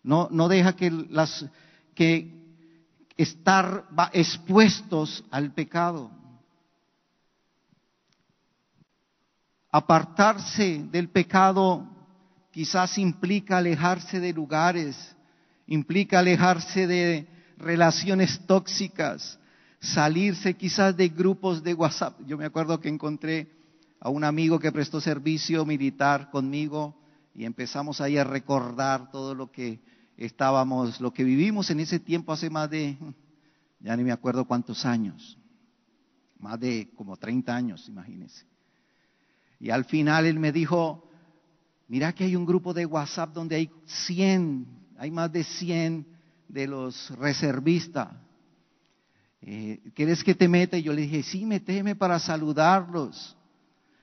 No, 0.02 0.28
no 0.30 0.48
deja 0.48 0.74
que, 0.76 0.90
las, 0.90 1.46
que 1.94 2.40
estar 3.16 3.86
expuestos 4.12 5.24
al 5.30 5.52
pecado. 5.52 6.10
Apartarse 9.70 10.84
del 10.90 11.08
pecado 11.10 11.86
quizás 12.50 12.98
implica 12.98 13.58
alejarse 13.58 14.18
de 14.18 14.32
lugares, 14.32 15.16
implica 15.66 16.18
alejarse 16.18 16.86
de 16.86 17.28
relaciones 17.56 18.40
tóxicas, 18.46 19.38
salirse 19.80 20.54
quizás 20.54 20.96
de 20.96 21.08
grupos 21.08 21.62
de 21.62 21.74
WhatsApp. 21.74 22.18
Yo 22.26 22.36
me 22.36 22.46
acuerdo 22.46 22.80
que 22.80 22.88
encontré 22.88 23.59
a 24.00 24.08
un 24.08 24.24
amigo 24.24 24.58
que 24.58 24.72
prestó 24.72 25.00
servicio 25.00 25.64
militar 25.66 26.30
conmigo 26.30 26.96
y 27.34 27.44
empezamos 27.44 28.00
ahí 28.00 28.16
a 28.16 28.24
recordar 28.24 29.10
todo 29.10 29.34
lo 29.34 29.52
que 29.52 29.80
estábamos, 30.16 31.00
lo 31.00 31.12
que 31.12 31.22
vivimos 31.22 31.70
en 31.70 31.80
ese 31.80 32.00
tiempo 32.00 32.32
hace 32.32 32.48
más 32.48 32.70
de, 32.70 32.96
ya 33.80 33.96
ni 33.96 34.02
me 34.02 34.12
acuerdo 34.12 34.46
cuántos 34.46 34.86
años, 34.86 35.38
más 36.38 36.58
de 36.58 36.90
como 36.96 37.16
30 37.16 37.54
años, 37.54 37.88
imagínense. 37.88 38.46
Y 39.58 39.68
al 39.68 39.84
final 39.84 40.24
él 40.24 40.38
me 40.38 40.52
dijo, 40.52 41.06
mira 41.86 42.14
que 42.14 42.24
hay 42.24 42.34
un 42.34 42.46
grupo 42.46 42.72
de 42.72 42.86
WhatsApp 42.86 43.34
donde 43.34 43.56
hay 43.56 43.70
100, 43.84 44.66
hay 44.96 45.10
más 45.10 45.30
de 45.30 45.44
100 45.44 46.06
de 46.48 46.66
los 46.66 47.10
reservistas. 47.18 48.08
Eh, 49.42 49.80
¿Quieres 49.94 50.24
que 50.24 50.34
te 50.34 50.48
meta? 50.48 50.78
Y 50.78 50.82
yo 50.82 50.94
le 50.94 51.02
dije, 51.02 51.22
sí, 51.22 51.44
meteme 51.44 51.94
para 51.94 52.18
saludarlos. 52.18 53.36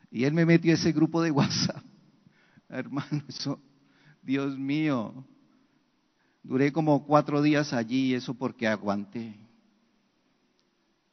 Y 0.10 0.24
él 0.24 0.34
me 0.34 0.46
metió 0.46 0.72
a 0.72 0.76
ese 0.76 0.92
grupo 0.92 1.22
de 1.22 1.32
WhatsApp. 1.32 1.84
Hermano, 2.70 3.24
eso, 3.28 3.60
Dios 4.22 4.58
mío, 4.58 5.26
Duré 6.48 6.72
como 6.72 7.06
cuatro 7.06 7.42
días 7.42 7.74
allí, 7.74 8.14
eso 8.14 8.34
porque 8.34 8.70
aguanté. 8.70 9.36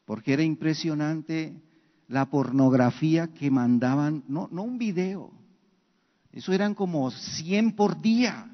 Porque 0.05 0.33
era 0.33 0.45
impresionante 0.45 1.61
la 2.07 2.31
pornografía 2.31 3.35
que 3.35 3.51
mandaban, 3.51 4.23
no, 4.29 4.49
no 4.53 4.63
un 4.63 4.79
video, 4.79 5.33
eso 6.31 6.53
eran 6.53 6.73
como 6.73 7.11
100 7.11 7.75
por 7.75 8.01
día. 8.01 8.49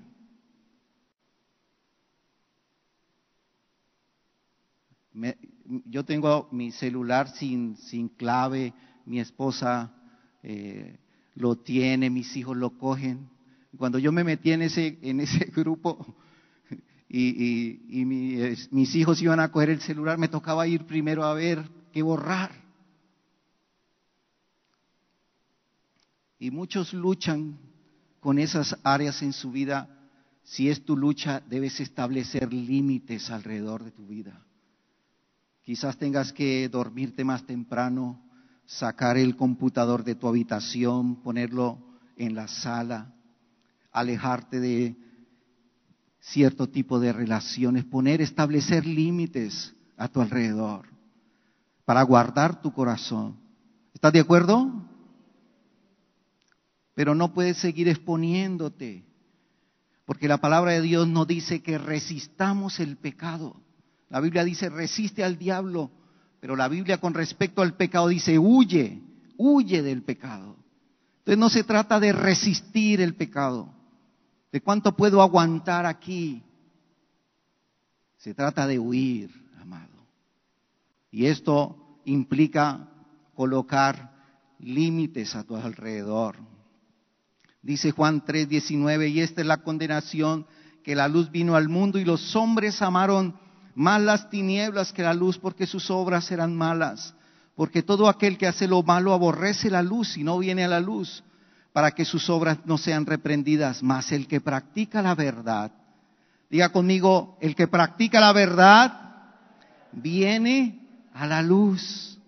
yo 5.85 6.05
tengo 6.07 6.49
mi 6.51 6.73
celular 6.73 7.29
sin, 7.29 7.77
sin 7.77 8.09
clave, 8.09 8.73
mi 9.05 9.21
esposa 9.21 9.93
eh, 10.43 10.99
lo 11.35 11.57
tiene, 11.57 12.11
mis 12.11 12.37
hijos 12.37 12.57
lo 12.57 12.79
cogen. 12.79 13.29
Cuando 13.77 13.99
yo 13.99 14.13
me 14.13 14.25
metí 14.25 14.53
en 14.53 14.63
ese, 14.63 14.99
en 15.03 15.21
ese 15.21 15.45
grupo, 15.57 16.17
y, 17.13 18.05
mis 18.71 18.95
hijos 18.95 19.21
iban 19.21 19.41
a 19.41 19.51
coger 19.51 19.71
el 19.71 19.81
celular, 19.81 20.17
me 20.17 20.29
tocaba 20.29 20.67
ir 20.67 20.85
primero 20.87 21.25
a 21.25 21.35
ver 21.35 21.69
qué 21.93 22.03
borrar. 22.03 22.53
Y 26.39 26.51
muchos 26.51 26.95
luchan 26.95 27.59
con 28.21 28.39
esas 28.39 28.79
áreas 28.85 29.23
en 29.23 29.33
su 29.33 29.51
vida. 29.51 29.89
Si 30.45 30.71
es 30.71 30.85
tu 30.85 30.97
lucha, 30.97 31.43
debes 31.49 31.81
establecer 31.81 32.53
límites 32.53 33.31
alrededor 33.31 33.85
de 33.85 33.91
tu 33.91 34.07
vida. 34.07 34.47
Quizás 35.63 35.99
tengas 35.99 36.33
que 36.33 36.69
dormirte 36.69 37.25
más 37.25 37.45
temprano, 37.45 38.23
sacar 38.71 39.19
el 39.19 39.37
computador 39.37 40.05
de 40.05 40.15
tu 40.15 40.29
habitación, 40.29 41.17
ponerlo 41.23 41.79
en 42.17 42.37
la 42.37 42.47
sala, 42.47 43.13
alejarte 43.91 44.61
de 44.61 44.97
cierto 46.21 46.69
tipo 46.69 47.01
de 47.01 47.13
relaciones, 47.13 47.85
poner, 47.85 48.21
establecer 48.21 48.87
límites 48.87 49.75
a 49.97 50.07
tu 50.07 50.21
alrededor 50.21 50.87
para 51.85 52.03
guardar 52.03 52.63
tu 52.63 52.73
corazón. 52.73 53.41
¿Estás 53.93 54.13
de 54.13 54.21
acuerdo? 54.21 54.87
Pero 56.95 57.17
no 57.17 57.35
puedes 57.35 57.57
seguir 57.57 57.89
exponiéndote, 57.89 59.05
porque 60.05 60.29
la 60.29 60.39
palabra 60.39 60.73
de 60.73 60.83
Dios 60.83 61.09
no 61.09 61.25
dice 61.25 61.61
que 61.61 61.77
resistamos 61.77 62.79
el 62.79 62.97
pecado. 62.97 63.61
La 64.09 64.21
Biblia 64.21 64.45
dice 64.45 64.69
resiste 64.69 65.25
al 65.25 65.39
diablo, 65.39 65.91
pero 66.41 66.57
la 66.57 66.69
Biblia 66.69 66.99
con 66.99 67.15
respecto 67.15 67.63
al 67.63 67.75
pecado 67.75 68.09
dice 68.09 68.39
huye, 68.39 69.03
huye 69.37 69.83
del 69.83 70.03
pecado. 70.03 70.57
Entonces 71.19 71.39
no 71.39 71.51
se 71.51 71.65
trata 71.65 72.01
de 72.01 72.13
resistir 72.13 73.01
el 73.01 73.15
pecado, 73.15 73.75
¿De 74.53 74.61
cuánto 74.61 74.97
puedo 74.97 75.23
aguantar 75.23 75.87
aquí? 75.87 76.43
Se 78.17 78.35
trata 78.35 78.67
de 78.67 78.79
huir, 78.79 79.31
amado. 79.61 80.07
Y 81.11 81.27
esto 81.27 82.01
implica 82.05 82.89
colocar 83.35 84.13
límites 84.59 85.37
a 85.37 85.45
tu 85.45 85.57
alrededor. 85.57 86.37
Dice 87.63 87.93
Juan 87.93 88.25
3:19, 88.25 89.09
y 89.11 89.21
esta 89.21 89.41
es 89.41 89.47
la 89.47 89.63
condenación, 89.63 90.47
que 90.83 90.97
la 90.97 91.09
luz 91.09 91.31
vino 91.31 91.55
al 91.55 91.69
mundo 91.69 91.99
y 91.99 92.05
los 92.05 92.35
hombres 92.35 92.83
amaron 92.83 93.39
más 93.81 94.03
las 94.03 94.29
tinieblas 94.29 94.93
que 94.93 95.03
la 95.03 95.15
luz 95.15 95.39
porque 95.39 95.67
sus 95.67 95.91
obras 95.91 96.31
eran 96.31 96.55
malas. 96.55 97.15
Porque 97.57 97.83
todo 97.83 98.11
aquel 98.11 98.37
que 98.37 98.47
hace 98.47 98.69
lo 98.69 98.83
malo 98.83 99.15
aborrece 99.15 99.71
la 99.71 99.83
luz 99.83 100.19
y 100.19 100.23
no 100.23 100.39
viene 100.39 100.65
a 100.65 100.69
la 100.69 100.81
luz 100.81 101.25
para 101.73 101.93
que 101.93 102.05
sus 102.05 102.29
obras 102.29 102.59
no 102.67 102.77
sean 102.77 103.07
reprendidas, 103.07 103.83
mas 103.83 104.13
el 104.13 104.27
que 104.27 104.43
practica 104.43 105.01
la 105.01 105.15
verdad, 105.15 105.73
diga 106.51 106.69
conmigo, 106.69 107.39
el 107.41 107.55
que 107.55 107.69
practica 107.69 108.21
la 108.21 108.35
verdad 108.35 108.93
viene 109.93 110.87
a 111.15 111.27
la 111.27 111.41
luz 111.41 112.19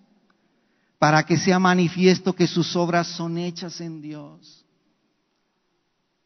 para 0.98 1.22
que 1.24 1.36
sea 1.36 1.58
manifiesto 1.58 2.34
que 2.34 2.46
sus 2.46 2.74
obras 2.76 3.08
son 3.08 3.36
hechas 3.36 3.78
en 3.82 4.00
Dios. 4.00 4.64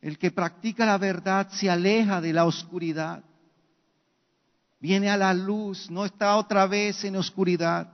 El 0.00 0.18
que 0.18 0.30
practica 0.30 0.86
la 0.86 0.98
verdad 0.98 1.48
se 1.50 1.68
aleja 1.68 2.20
de 2.20 2.32
la 2.32 2.44
oscuridad, 2.44 3.24
viene 4.86 5.10
a 5.10 5.16
la 5.16 5.34
luz, 5.34 5.90
no 5.90 6.04
está 6.04 6.36
otra 6.36 6.64
vez 6.68 7.02
en 7.02 7.16
oscuridad, 7.16 7.92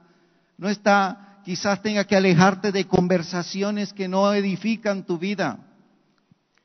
no 0.58 0.68
está 0.68 1.40
quizás 1.42 1.80
tenga 1.80 2.04
que 2.04 2.14
alejarte 2.14 2.70
de 2.70 2.86
conversaciones 2.86 3.94
que 3.94 4.08
no 4.08 4.30
edifican 4.34 5.06
tu 5.06 5.16
vida. 5.16 5.58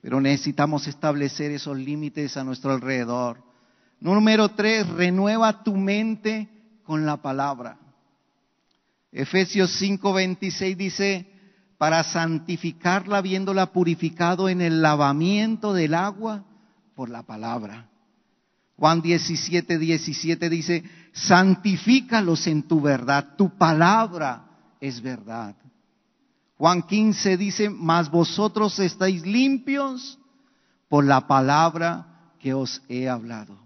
Pero 0.01 0.19
necesitamos 0.19 0.85
establecer 0.85 1.51
esos 1.51 1.77
límites 1.77 2.35
a 2.35 2.43
nuestro 2.43 2.73
alrededor. 2.73 3.41
Número 4.01 4.49
tres, 4.49 4.85
renueva 4.89 5.63
tu 5.63 5.77
mente 5.77 6.49
con 6.83 7.05
la 7.05 7.15
palabra. 7.17 7.77
Efesios 9.13 9.81
5:26 9.81 10.75
dice, 10.75 11.25
para 11.77 12.03
santificarla 12.03 13.19
habiéndola 13.19 13.67
purificado 13.71 14.49
en 14.49 14.59
el 14.59 14.81
lavamiento 14.81 15.73
del 15.73 15.93
agua 15.93 16.43
por 16.95 17.09
la 17.09 17.23
palabra. 17.23 17.87
Juan 18.77 19.01
17, 19.01 19.79
17 19.79 20.49
dice, 20.49 20.83
santifícalos 21.11 22.45
en 22.45 22.63
tu 22.63 22.79
verdad, 22.79 23.35
tu 23.35 23.57
palabra 23.57 24.45
es 24.79 25.01
verdad. 25.01 25.55
Juan 26.57 26.83
15 26.83 27.37
dice, 27.37 27.69
mas 27.69 28.09
vosotros 28.09 28.77
estáis 28.79 29.25
limpios 29.25 30.19
por 30.89 31.05
la 31.05 31.27
palabra 31.27 32.33
que 32.39 32.53
os 32.53 32.81
he 32.87 33.09
hablado. 33.09 33.57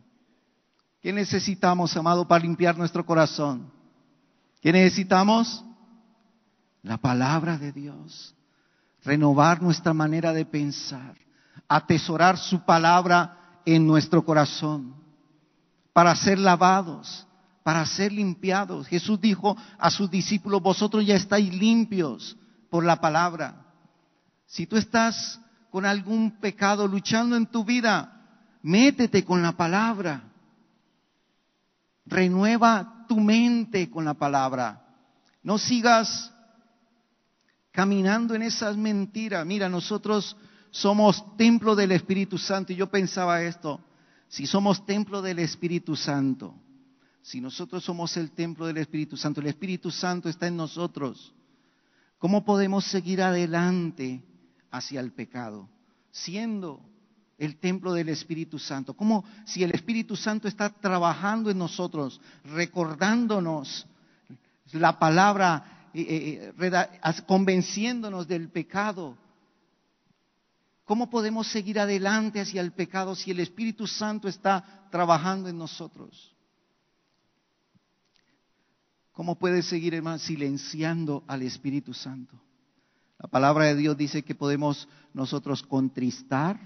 ¿Qué 1.01 1.11
necesitamos, 1.11 1.95
amado, 1.97 2.27
para 2.27 2.43
limpiar 2.43 2.77
nuestro 2.77 3.05
corazón? 3.05 3.69
¿Qué 4.61 4.71
necesitamos? 4.71 5.63
La 6.83 6.97
palabra 6.97 7.57
de 7.57 7.71
Dios. 7.73 8.33
Renovar 9.03 9.61
nuestra 9.61 9.93
manera 9.93 10.31
de 10.31 10.45
pensar. 10.45 11.15
Atesorar 11.67 12.37
su 12.37 12.63
palabra 12.63 13.59
en 13.65 13.85
nuestro 13.85 14.23
corazón. 14.23 15.00
Para 15.93 16.15
ser 16.15 16.39
lavados, 16.39 17.27
para 17.63 17.85
ser 17.85 18.11
limpiados. 18.11 18.87
Jesús 18.87 19.19
dijo 19.19 19.57
a 19.77 19.91
sus 19.91 20.09
discípulos, 20.09 20.61
vosotros 20.61 21.05
ya 21.05 21.15
estáis 21.15 21.53
limpios 21.53 22.37
por 22.69 22.83
la 22.83 22.97
palabra. 22.97 23.65
Si 24.45 24.65
tú 24.65 24.77
estás 24.77 25.39
con 25.69 25.85
algún 25.85 26.39
pecado 26.39 26.87
luchando 26.87 27.35
en 27.35 27.45
tu 27.45 27.63
vida, 27.63 28.21
métete 28.61 29.23
con 29.23 29.41
la 29.41 29.53
palabra. 29.53 30.23
Renueva 32.05 33.05
tu 33.07 33.19
mente 33.19 33.89
con 33.89 34.05
la 34.05 34.13
palabra. 34.13 34.81
No 35.43 35.57
sigas 35.57 36.31
caminando 37.71 38.35
en 38.35 38.43
esas 38.43 38.75
mentiras. 38.75 39.45
Mira, 39.45 39.69
nosotros 39.69 40.35
somos 40.71 41.37
templo 41.37 41.75
del 41.75 41.91
Espíritu 41.91 42.37
Santo 42.37 42.73
y 42.73 42.75
yo 42.75 42.89
pensaba 42.89 43.41
esto, 43.41 43.79
si 44.31 44.47
somos 44.47 44.85
templo 44.87 45.21
del 45.21 45.37
Espíritu 45.37 45.95
Santo, 45.95 46.55
si 47.21 47.39
nosotros 47.39 47.83
somos 47.83 48.15
el 48.17 48.31
templo 48.31 48.65
del 48.65 48.77
Espíritu 48.77 49.15
Santo, 49.15 49.41
el 49.41 49.47
Espíritu 49.47 49.91
Santo 49.91 50.29
está 50.29 50.47
en 50.47 50.55
nosotros, 50.55 51.33
¿Cómo 52.21 52.45
podemos 52.45 52.85
seguir 52.85 53.23
adelante 53.23 54.21
hacia 54.69 54.99
el 54.99 55.11
pecado? 55.11 55.67
Siendo 56.11 56.79
el 57.39 57.57
templo 57.57 57.93
del 57.93 58.09
Espíritu 58.09 58.59
Santo. 58.59 58.93
¿Cómo 58.93 59.25
si 59.43 59.63
el 59.63 59.71
Espíritu 59.71 60.15
Santo 60.15 60.47
está 60.47 60.69
trabajando 60.69 61.49
en 61.49 61.57
nosotros, 61.57 62.21
recordándonos 62.43 63.87
la 64.73 64.99
palabra, 64.99 65.89
eh, 65.95 66.53
eh, 66.59 67.21
convenciéndonos 67.25 68.27
del 68.27 68.49
pecado? 68.49 69.17
¿Cómo 70.91 71.09
podemos 71.09 71.47
seguir 71.47 71.79
adelante 71.79 72.41
hacia 72.41 72.59
el 72.59 72.73
pecado 72.73 73.15
si 73.15 73.31
el 73.31 73.39
Espíritu 73.39 73.87
Santo 73.87 74.27
está 74.27 74.89
trabajando 74.91 75.47
en 75.47 75.57
nosotros? 75.57 76.35
¿Cómo 79.13 79.39
puede 79.39 79.61
seguir, 79.61 79.93
hermano, 79.93 80.19
silenciando 80.19 81.23
al 81.27 81.43
Espíritu 81.43 81.93
Santo? 81.93 82.37
La 83.19 83.29
palabra 83.29 83.67
de 83.67 83.77
Dios 83.77 83.95
dice 83.95 84.23
que 84.23 84.35
podemos 84.35 84.89
nosotros 85.13 85.63
contristar 85.63 86.59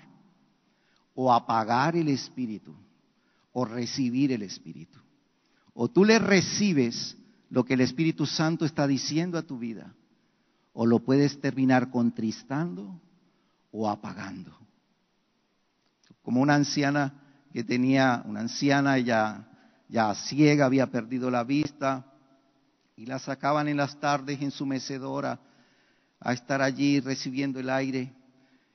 o 1.14 1.32
apagar 1.32 1.96
el 1.96 2.08
Espíritu 2.08 2.76
o 3.54 3.64
recibir 3.64 4.32
el 4.32 4.42
Espíritu. 4.42 4.98
O 5.76 5.88
tú 5.88 6.04
le 6.04 6.18
recibes 6.18 7.16
lo 7.52 7.64
que 7.64 7.76
el 7.76 7.82
Espíritu 7.82 8.26
Santo 8.26 8.66
está 8.66 8.88
diciendo 8.88 9.38
a 9.38 9.44
tu 9.44 9.60
vida, 9.60 9.94
o 10.74 10.88
lo 10.88 10.98
puedes 10.98 11.40
terminar 11.40 11.92
contristando 11.92 13.00
o 13.78 13.90
apagando. 13.90 14.58
Como 16.22 16.42
una 16.42 16.56
anciana 16.56 17.14
que 17.52 17.64
tenía, 17.64 18.24
una 18.26 18.42
anciana 18.42 18.98
ya, 18.98 19.48
ya 19.90 20.16
ciega, 20.16 20.66
había 20.66 20.88
perdido 20.88 21.30
la 21.30 21.44
vista, 21.44 22.06
y 22.96 23.06
la 23.06 23.20
sacaban 23.20 23.68
en 23.68 23.78
las 23.78 24.00
tardes 24.00 24.42
en 24.42 24.52
su 24.52 24.66
mecedora 24.66 25.40
a 26.20 26.34
estar 26.34 26.62
allí 26.62 27.02
recibiendo 27.02 27.60
el 27.60 27.70
aire 27.70 28.14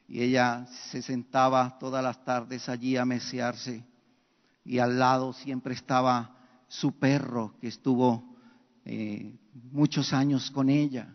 y 0.07 0.21
ella 0.21 0.67
se 0.91 1.01
sentaba 1.01 1.79
todas 1.79 2.05
las 2.05 2.23
tardes 2.25 2.69
allí 2.69 2.97
a 2.97 3.07
mesearse 3.07 3.83
y 4.65 4.79
al 4.79 4.99
lado 4.99 5.33
siempre 5.33 5.73
estaba 5.73 6.37
su 6.69 6.99
perro 6.99 7.55
que 7.61 7.69
estuvo 7.69 8.37
eh, 8.85 9.35
muchos 9.73 10.13
años 10.13 10.51
con 10.51 10.69
ella 10.69 11.15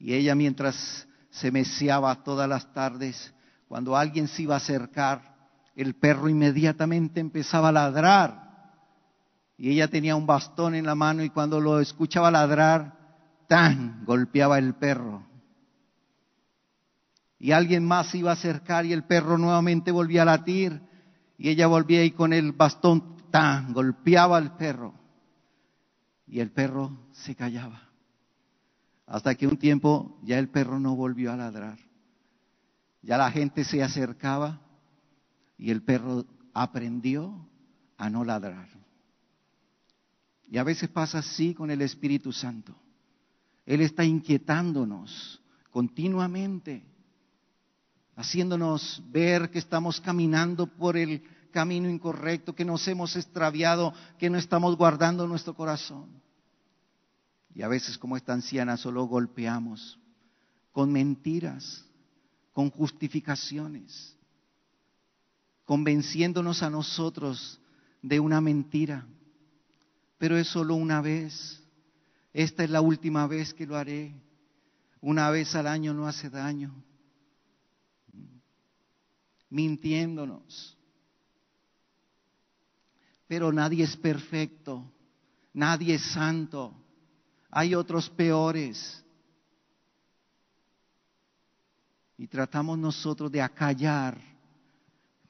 y 0.00 0.14
ella 0.14 0.34
mientras 0.34 1.06
se 1.40 1.50
meseaba 1.50 2.22
todas 2.22 2.48
las 2.48 2.72
tardes 2.72 3.32
cuando 3.68 3.96
alguien 3.96 4.28
se 4.28 4.42
iba 4.42 4.54
a 4.54 4.58
acercar 4.58 5.36
el 5.76 5.94
perro 5.94 6.28
inmediatamente 6.28 7.20
empezaba 7.20 7.68
a 7.68 7.72
ladrar 7.72 8.46
y 9.58 9.70
ella 9.70 9.88
tenía 9.88 10.16
un 10.16 10.26
bastón 10.26 10.74
en 10.74 10.86
la 10.86 10.94
mano 10.94 11.22
y 11.22 11.30
cuando 11.30 11.60
lo 11.60 11.80
escuchaba 11.80 12.30
ladrar, 12.30 12.94
tan 13.46 14.04
golpeaba 14.04 14.58
el 14.58 14.74
perro. 14.74 15.26
Y 17.38 17.52
alguien 17.52 17.84
más 17.84 18.08
se 18.08 18.18
iba 18.18 18.30
a 18.30 18.34
acercar 18.34 18.86
y 18.86 18.92
el 18.92 19.04
perro 19.04 19.38
nuevamente 19.38 19.92
volvía 19.92 20.22
a 20.22 20.26
latir 20.26 20.80
y 21.38 21.50
ella 21.50 21.66
volvía 21.66 22.02
y 22.04 22.10
con 22.10 22.32
el 22.32 22.52
bastón 22.52 23.30
tan 23.30 23.72
golpeaba 23.74 24.38
al 24.38 24.56
perro. 24.56 24.94
Y 26.26 26.40
el 26.40 26.50
perro 26.50 27.06
se 27.12 27.34
callaba. 27.34 27.85
Hasta 29.06 29.34
que 29.36 29.46
un 29.46 29.56
tiempo 29.56 30.18
ya 30.22 30.38
el 30.38 30.48
perro 30.48 30.80
no 30.80 30.96
volvió 30.96 31.32
a 31.32 31.36
ladrar. 31.36 31.78
Ya 33.02 33.16
la 33.16 33.30
gente 33.30 33.64
se 33.64 33.82
acercaba 33.82 34.60
y 35.56 35.70
el 35.70 35.82
perro 35.82 36.26
aprendió 36.52 37.48
a 37.96 38.10
no 38.10 38.24
ladrar. 38.24 38.68
Y 40.48 40.58
a 40.58 40.64
veces 40.64 40.88
pasa 40.88 41.18
así 41.18 41.54
con 41.54 41.70
el 41.70 41.82
Espíritu 41.82 42.32
Santo. 42.32 42.74
Él 43.64 43.80
está 43.80 44.04
inquietándonos 44.04 45.40
continuamente, 45.70 46.84
haciéndonos 48.14 49.02
ver 49.10 49.50
que 49.50 49.58
estamos 49.58 50.00
caminando 50.00 50.66
por 50.66 50.96
el 50.96 51.22
camino 51.50 51.88
incorrecto, 51.88 52.54
que 52.54 52.64
nos 52.64 52.86
hemos 52.86 53.16
extraviado, 53.16 53.92
que 54.18 54.30
no 54.30 54.38
estamos 54.38 54.76
guardando 54.76 55.26
nuestro 55.26 55.54
corazón. 55.54 56.22
Y 57.56 57.62
a 57.62 57.68
veces 57.68 57.98
como 57.98 58.16
esta 58.16 58.32
anciana 58.32 58.76
solo 58.76 59.04
golpeamos 59.06 59.98
con 60.70 60.92
mentiras, 60.92 61.84
con 62.52 62.70
justificaciones, 62.70 64.16
convenciéndonos 65.64 66.62
a 66.62 66.70
nosotros 66.70 67.60
de 68.00 68.20
una 68.20 68.40
mentira 68.40 69.04
pero 70.18 70.36
es 70.36 70.48
solo 70.48 70.74
una 70.74 71.00
vez. 71.00 71.62
Esta 72.32 72.64
es 72.64 72.70
la 72.70 72.80
última 72.80 73.26
vez 73.26 73.52
que 73.54 73.66
lo 73.66 73.76
haré. 73.76 74.14
Una 75.00 75.30
vez 75.30 75.54
al 75.54 75.66
año 75.66 75.92
no 75.94 76.06
hace 76.06 76.30
daño. 76.30 76.74
Mintiéndonos. 79.50 80.76
Pero 83.26 83.52
nadie 83.52 83.84
es 83.84 83.96
perfecto, 83.96 84.92
nadie 85.52 85.94
es 85.94 86.02
santo. 86.12 86.74
Hay 87.58 87.74
otros 87.74 88.10
peores. 88.10 89.02
Y 92.18 92.26
tratamos 92.26 92.76
nosotros 92.76 93.32
de 93.32 93.40
acallar 93.40 94.18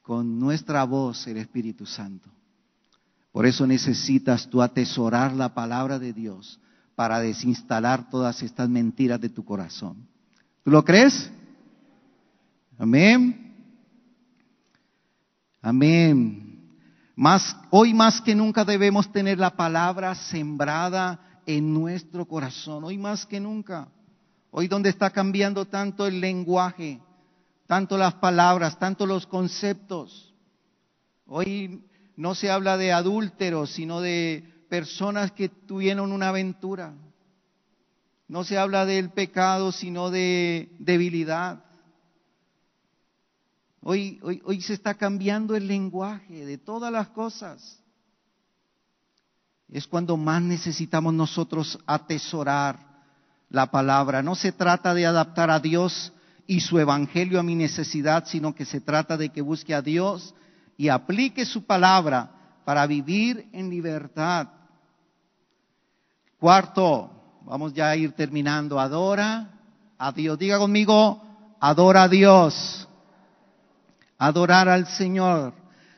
con 0.01 0.37
nuestra 0.37 0.83
voz 0.83 1.25
el 1.27 1.37
Espíritu 1.37 1.85
Santo. 1.85 2.29
Por 3.31 3.45
eso 3.45 3.65
necesitas 3.65 4.49
tú 4.49 4.61
atesorar 4.61 5.31
la 5.31 5.53
palabra 5.53 5.99
de 5.99 6.11
Dios 6.11 6.59
para 6.95 7.21
desinstalar 7.21 8.09
todas 8.09 8.43
estas 8.43 8.67
mentiras 8.67 9.21
de 9.21 9.29
tu 9.29 9.45
corazón. 9.45 10.05
¿Tú 10.65 10.71
lo 10.71 10.83
crees? 10.83 11.31
Amén. 12.77 13.55
Amén. 15.61 16.73
Hoy 17.69 17.93
más 17.93 18.19
que 18.19 18.35
nunca 18.35 18.65
debemos 18.65 19.09
tener 19.13 19.39
la 19.39 19.55
palabra 19.55 20.13
sembrada 20.13 21.21
en 21.47 21.73
nuestro 21.73 22.25
corazón. 22.25 22.83
Hoy 22.83 22.97
más 22.97 23.25
que 23.25 23.39
nunca. 23.39 23.87
Hoy 24.51 24.67
donde 24.67 24.89
está 24.89 25.09
cambiando 25.09 25.65
tanto 25.65 26.05
el 26.05 26.19
lenguaje, 26.19 26.99
tanto 27.65 27.97
las 27.97 28.15
palabras, 28.15 28.77
tanto 28.77 29.05
los 29.05 29.25
conceptos. 29.25 30.35
Hoy 31.25 31.83
no 32.17 32.35
se 32.35 32.51
habla 32.51 32.77
de 32.77 32.91
adúlteros, 32.91 33.71
sino 33.71 34.01
de 34.01 34.43
personas 34.69 35.31
que 35.31 35.47
tuvieron 35.47 36.11
una 36.11 36.29
aventura. 36.29 36.93
No 38.27 38.43
se 38.43 38.57
habla 38.57 38.85
del 38.85 39.11
pecado, 39.11 39.71
sino 39.71 40.09
de 40.09 40.69
debilidad. 40.79 41.63
Hoy, 43.81 44.19
hoy, 44.21 44.41
hoy 44.43 44.61
se 44.61 44.73
está 44.73 44.95
cambiando 44.95 45.55
el 45.55 45.65
lenguaje 45.65 46.45
de 46.45 46.57
todas 46.57 46.91
las 46.91 47.07
cosas. 47.09 47.81
Es 49.71 49.85
cuando 49.87 50.15
más 50.15 50.41
necesitamos 50.41 51.13
nosotros 51.13 51.77
atesorar 51.85 52.79
la 53.49 53.69
palabra. 53.69 54.21
No 54.21 54.35
se 54.35 54.51
trata 54.51 54.93
de 54.93 55.05
adaptar 55.05 55.49
a 55.49 55.59
Dios 55.59 56.13
y 56.45 56.61
su 56.61 56.79
evangelio 56.79 57.39
a 57.39 57.43
mi 57.43 57.55
necesidad, 57.55 58.25
sino 58.25 58.55
que 58.55 58.65
se 58.65 58.79
trata 58.79 59.17
de 59.17 59.29
que 59.29 59.41
busque 59.41 59.73
a 59.73 59.81
Dios 59.81 60.33
y 60.77 60.89
aplique 60.89 61.45
su 61.45 61.65
palabra 61.65 62.31
para 62.63 62.87
vivir 62.87 63.49
en 63.51 63.69
libertad. 63.69 64.47
Cuarto, 66.39 67.11
vamos 67.45 67.73
ya 67.73 67.89
a 67.89 67.95
ir 67.95 68.13
terminando. 68.13 68.79
Adora 68.79 69.49
a 69.97 70.11
Dios. 70.11 70.39
Diga 70.39 70.57
conmigo, 70.57 71.21
adora 71.59 72.03
a 72.03 72.07
Dios. 72.07 72.87
Adorar 74.17 74.69
al 74.69 74.87
Señor. 74.87 75.53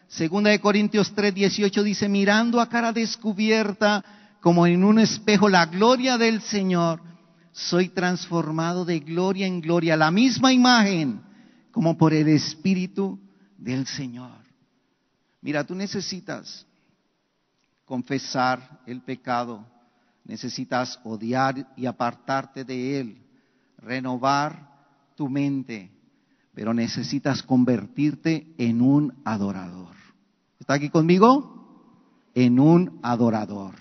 Segunda 0.09 0.49
de 0.49 0.59
Corintios 0.59 1.13
3, 1.13 1.35
18 1.35 1.83
dice, 1.83 2.09
mirando 2.09 2.59
a 2.59 2.67
cara 2.67 2.91
descubierta 2.91 4.03
como 4.41 4.65
en 4.65 4.83
un 4.83 4.97
espejo 4.97 5.47
la 5.47 5.67
gloria 5.67 6.17
del 6.17 6.41
Señor, 6.41 6.99
soy 7.51 7.89
transformado 7.89 8.85
de 8.85 9.01
gloria 9.01 9.45
en 9.45 9.61
gloria, 9.61 9.95
la 9.95 10.09
misma 10.09 10.51
imagen, 10.51 11.21
como 11.71 11.95
por 11.95 12.11
el 12.15 12.27
Espíritu 12.27 13.19
del 13.55 13.85
Señor. 13.85 14.31
Mira, 15.41 15.63
tú 15.63 15.75
necesitas 15.75 16.65
confesar 17.85 18.81
el 18.87 19.01
pecado, 19.03 19.63
necesitas 20.23 20.99
odiar 21.03 21.71
y 21.77 21.85
apartarte 21.85 22.63
de 22.63 22.99
él, 22.99 23.21
renovar 23.77 25.13
tu 25.15 25.29
mente, 25.29 25.91
pero 26.55 26.73
necesitas 26.73 27.43
convertirte 27.43 28.55
en 28.57 28.81
un 28.81 29.13
adorador. 29.23 29.98
¿Está 30.59 30.73
aquí 30.73 30.89
conmigo? 30.89 31.55
En 32.35 32.59
un 32.59 32.99
adorador. 33.01 33.75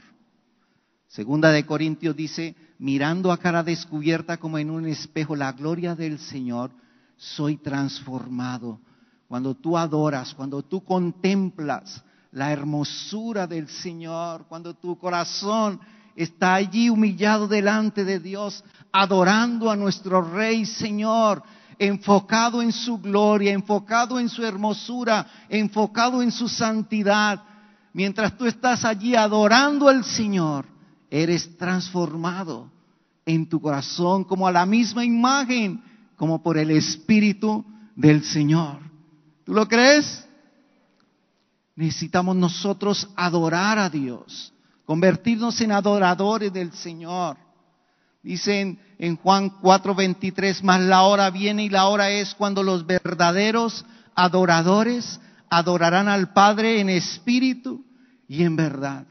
Segunda 1.08 1.50
de 1.50 1.66
Corintios 1.66 2.14
dice, 2.14 2.54
mirando 2.78 3.32
a 3.32 3.38
cara 3.38 3.62
descubierta 3.62 4.36
como 4.36 4.58
en 4.58 4.70
un 4.70 4.86
espejo 4.86 5.34
la 5.34 5.52
gloria 5.52 5.96
del 5.96 6.18
Señor, 6.18 6.70
soy 7.16 7.56
transformado. 7.56 8.80
Cuando 9.26 9.54
tú 9.54 9.76
adoras, 9.76 10.34
cuando 10.34 10.62
tú 10.62 10.84
contemplas 10.84 12.04
la 12.30 12.52
hermosura 12.52 13.46
del 13.46 13.68
Señor, 13.68 14.46
cuando 14.48 14.74
tu 14.74 14.96
corazón 14.98 15.80
está 16.14 16.54
allí 16.54 16.88
humillado 16.88 17.48
delante 17.48 18.04
de 18.04 18.20
Dios, 18.20 18.64
adorando 18.92 19.70
a 19.70 19.76
nuestro 19.76 20.22
Rey 20.22 20.64
Señor, 20.64 21.42
enfocado 21.78 22.60
en 22.60 22.72
su 22.72 22.98
gloria, 22.98 23.52
enfocado 23.52 24.18
en 24.18 24.28
su 24.28 24.44
hermosura, 24.44 25.26
enfocado 25.48 26.22
en 26.22 26.32
su 26.32 26.48
santidad. 26.48 27.42
Mientras 27.92 28.36
tú 28.36 28.46
estás 28.46 28.84
allí 28.84 29.14
adorando 29.14 29.88
al 29.88 30.04
Señor, 30.04 30.66
eres 31.10 31.56
transformado 31.56 32.70
en 33.24 33.48
tu 33.48 33.60
corazón 33.60 34.24
como 34.24 34.46
a 34.46 34.52
la 34.52 34.66
misma 34.66 35.04
imagen, 35.04 35.82
como 36.16 36.42
por 36.42 36.58
el 36.58 36.70
Espíritu 36.70 37.64
del 37.94 38.24
Señor. 38.24 38.78
¿Tú 39.44 39.52
lo 39.52 39.66
crees? 39.68 40.26
Necesitamos 41.76 42.34
nosotros 42.34 43.08
adorar 43.14 43.78
a 43.78 43.88
Dios, 43.88 44.52
convertirnos 44.84 45.60
en 45.60 45.72
adoradores 45.72 46.52
del 46.52 46.72
Señor. 46.72 47.36
Dicen 48.28 48.78
en 48.98 49.16
Juan 49.16 49.48
4:23, 49.48 50.62
más 50.62 50.82
la 50.82 51.04
hora 51.04 51.30
viene 51.30 51.64
y 51.64 51.70
la 51.70 51.88
hora 51.88 52.10
es 52.10 52.34
cuando 52.34 52.62
los 52.62 52.84
verdaderos 52.84 53.86
adoradores 54.14 55.18
adorarán 55.48 56.08
al 56.08 56.34
Padre 56.34 56.78
en 56.78 56.90
espíritu 56.90 57.86
y 58.28 58.42
en 58.42 58.54
verdad. 58.54 59.06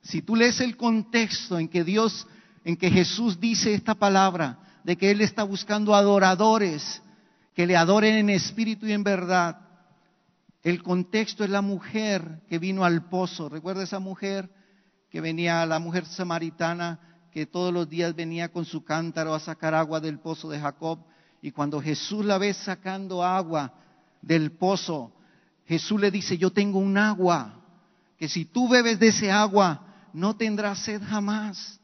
Si 0.00 0.22
tú 0.22 0.34
lees 0.34 0.62
el 0.62 0.78
contexto 0.78 1.58
en 1.58 1.68
que 1.68 1.84
Dios, 1.84 2.26
en 2.64 2.78
que 2.78 2.90
Jesús 2.90 3.38
dice 3.38 3.74
esta 3.74 3.94
palabra, 3.94 4.60
de 4.82 4.96
que 4.96 5.10
Él 5.10 5.20
está 5.20 5.42
buscando 5.42 5.94
adoradores 5.94 7.02
que 7.52 7.66
le 7.66 7.76
adoren 7.76 8.14
en 8.14 8.30
espíritu 8.30 8.86
y 8.86 8.92
en 8.92 9.04
verdad, 9.04 9.60
el 10.62 10.82
contexto 10.82 11.44
es 11.44 11.50
la 11.50 11.60
mujer 11.60 12.40
que 12.48 12.58
vino 12.58 12.82
al 12.86 13.10
pozo. 13.10 13.50
¿Recuerda 13.50 13.82
esa 13.82 13.98
mujer 13.98 14.48
que 15.10 15.20
venía, 15.20 15.66
la 15.66 15.78
mujer 15.78 16.06
samaritana, 16.06 17.07
que 17.38 17.46
todos 17.46 17.72
los 17.72 17.88
días 17.88 18.16
venía 18.16 18.48
con 18.48 18.64
su 18.64 18.82
cántaro 18.82 19.32
a 19.32 19.38
sacar 19.38 19.72
agua 19.72 20.00
del 20.00 20.18
pozo 20.18 20.50
de 20.50 20.58
Jacob? 20.58 20.98
Y 21.40 21.52
cuando 21.52 21.80
Jesús 21.80 22.24
la 22.24 22.36
ve 22.36 22.52
sacando 22.52 23.22
agua 23.22 23.72
del 24.20 24.50
pozo, 24.50 25.12
Jesús 25.64 26.00
le 26.00 26.10
dice, 26.10 26.36
yo 26.36 26.50
tengo 26.50 26.80
un 26.80 26.98
agua, 26.98 27.64
que 28.16 28.28
si 28.28 28.44
tú 28.44 28.68
bebes 28.68 28.98
de 28.98 29.10
ese 29.10 29.30
agua, 29.30 29.86
no 30.12 30.34
tendrá 30.34 30.74
sed 30.74 31.00
jamás. 31.00 31.78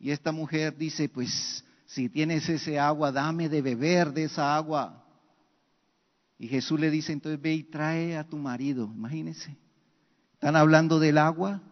Y 0.00 0.10
esta 0.10 0.32
mujer 0.32 0.76
dice, 0.76 1.08
pues 1.08 1.64
si 1.86 2.08
tienes 2.08 2.48
ese 2.48 2.76
agua, 2.76 3.12
dame 3.12 3.48
de 3.48 3.62
beber 3.62 4.12
de 4.12 4.24
esa 4.24 4.56
agua. 4.56 5.06
Y 6.40 6.48
Jesús 6.48 6.80
le 6.80 6.90
dice, 6.90 7.12
entonces 7.12 7.40
ve 7.40 7.54
y 7.54 7.62
trae 7.62 8.16
a 8.16 8.24
tu 8.24 8.36
marido. 8.36 8.90
Imagínense. 8.92 9.56
Están 10.32 10.56
hablando 10.56 10.98
del 10.98 11.18
agua 11.18 11.62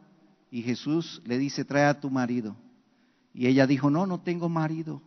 y 0.53 0.61
Jesús 0.61 1.23
le 1.25 1.39
dice, 1.39 1.65
trae 1.65 1.87
a 1.87 1.99
tu 1.99 2.11
marido. 2.11 2.55
Y 3.33 3.47
ella 3.47 3.67
dijo, 3.67 3.89
no, 3.89 4.07
no 4.07 4.21
tengo 4.21 4.51
marido. 4.51 5.01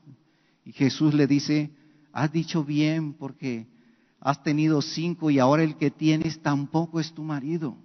Y 0.65 0.71
Jesús 0.71 1.13
le 1.13 1.27
dice, 1.27 1.69
has 2.11 2.31
dicho 2.31 2.63
bien 2.63 3.13
porque 3.13 3.67
has 4.19 4.41
tenido 4.41 4.81
cinco 4.81 5.29
y 5.29 5.37
ahora 5.37 5.61
el 5.61 5.77
que 5.77 5.91
tienes 5.91 6.41
tampoco 6.41 6.99
es 6.99 7.13
tu 7.13 7.21
marido. 7.21 7.77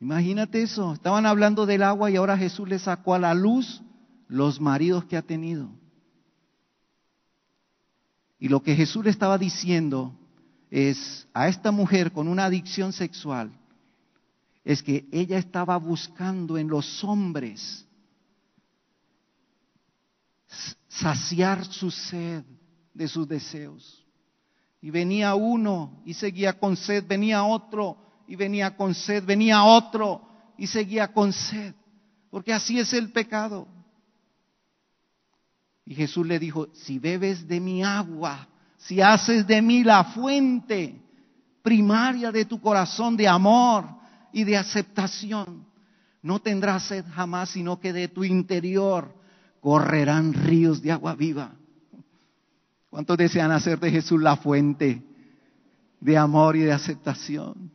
Imagínate 0.00 0.62
eso, 0.62 0.94
estaban 0.94 1.26
hablando 1.26 1.64
del 1.64 1.84
agua 1.84 2.10
y 2.10 2.16
ahora 2.16 2.36
Jesús 2.36 2.68
le 2.68 2.80
sacó 2.80 3.14
a 3.14 3.20
la 3.20 3.32
luz 3.32 3.80
los 4.26 4.60
maridos 4.60 5.04
que 5.04 5.16
ha 5.16 5.22
tenido. 5.22 5.70
Y 8.40 8.48
lo 8.48 8.64
que 8.64 8.74
Jesús 8.74 9.04
le 9.04 9.10
estaba 9.10 9.38
diciendo 9.38 10.12
es 10.72 11.28
a 11.34 11.46
esta 11.46 11.70
mujer 11.70 12.10
con 12.10 12.26
una 12.26 12.46
adicción 12.46 12.92
sexual, 12.92 13.52
es 14.64 14.82
que 14.82 15.08
ella 15.10 15.38
estaba 15.38 15.76
buscando 15.76 16.58
en 16.58 16.68
los 16.68 17.02
hombres 17.02 17.86
saciar 20.88 21.64
su 21.64 21.90
sed 21.90 22.44
de 22.92 23.08
sus 23.08 23.26
deseos. 23.26 24.04
Y 24.82 24.90
venía 24.90 25.34
uno 25.34 26.02
y 26.04 26.14
seguía 26.14 26.58
con 26.58 26.76
sed, 26.76 27.04
venía 27.06 27.44
otro 27.44 27.98
y 28.26 28.36
venía 28.36 28.76
con 28.76 28.94
sed, 28.94 29.24
venía 29.24 29.64
otro 29.64 30.28
y 30.56 30.66
seguía 30.66 31.12
con 31.12 31.32
sed, 31.32 31.74
porque 32.30 32.52
así 32.52 32.78
es 32.78 32.92
el 32.92 33.12
pecado. 33.12 33.66
Y 35.84 35.94
Jesús 35.94 36.26
le 36.26 36.38
dijo, 36.38 36.68
si 36.72 36.98
bebes 36.98 37.46
de 37.48 37.60
mi 37.60 37.82
agua, 37.82 38.48
si 38.76 39.00
haces 39.00 39.46
de 39.46 39.60
mí 39.60 39.82
la 39.82 40.04
fuente 40.04 41.02
primaria 41.62 42.30
de 42.30 42.44
tu 42.44 42.60
corazón 42.60 43.16
de 43.16 43.26
amor 43.28 43.99
y 44.32 44.44
de 44.44 44.56
aceptación, 44.56 45.66
no 46.22 46.40
tendrás 46.40 46.84
sed 46.84 47.04
jamás, 47.12 47.50
sino 47.50 47.80
que 47.80 47.92
de 47.92 48.08
tu 48.08 48.24
interior 48.24 49.14
correrán 49.60 50.32
ríos 50.32 50.82
de 50.82 50.92
agua 50.92 51.14
viva. 51.14 51.52
¿Cuántos 52.88 53.16
desean 53.16 53.52
hacer 53.52 53.78
de 53.78 53.90
Jesús 53.90 54.20
la 54.20 54.36
fuente 54.36 55.02
de 56.00 56.18
amor 56.18 56.56
y 56.56 56.60
de 56.60 56.72
aceptación? 56.72 57.70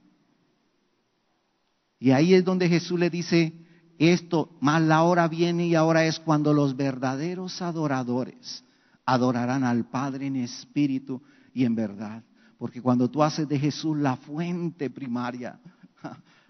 Y 2.00 2.12
ahí 2.12 2.34
es 2.34 2.44
donde 2.44 2.68
Jesús 2.68 3.00
le 3.00 3.10
dice 3.10 3.54
esto, 3.98 4.58
más 4.60 4.82
la 4.82 5.04
hora 5.04 5.28
viene 5.28 5.68
y 5.68 5.76
ahora 5.76 6.06
es 6.06 6.20
cuando 6.20 6.54
los 6.54 6.76
verdaderos 6.76 7.62
adoradores 7.62 8.64
adorarán 9.06 9.64
al 9.64 9.90
Padre 9.90 10.28
en 10.28 10.36
espíritu 10.36 11.22
y 11.54 11.64
en 11.64 11.76
verdad. 11.76 12.24
Porque 12.58 12.82
cuando 12.82 13.10
tú 13.10 13.24
haces 13.24 13.48
de 13.48 13.58
Jesús 13.58 13.98
la 13.98 14.18
fuente 14.18 14.90
primaria, 14.90 15.60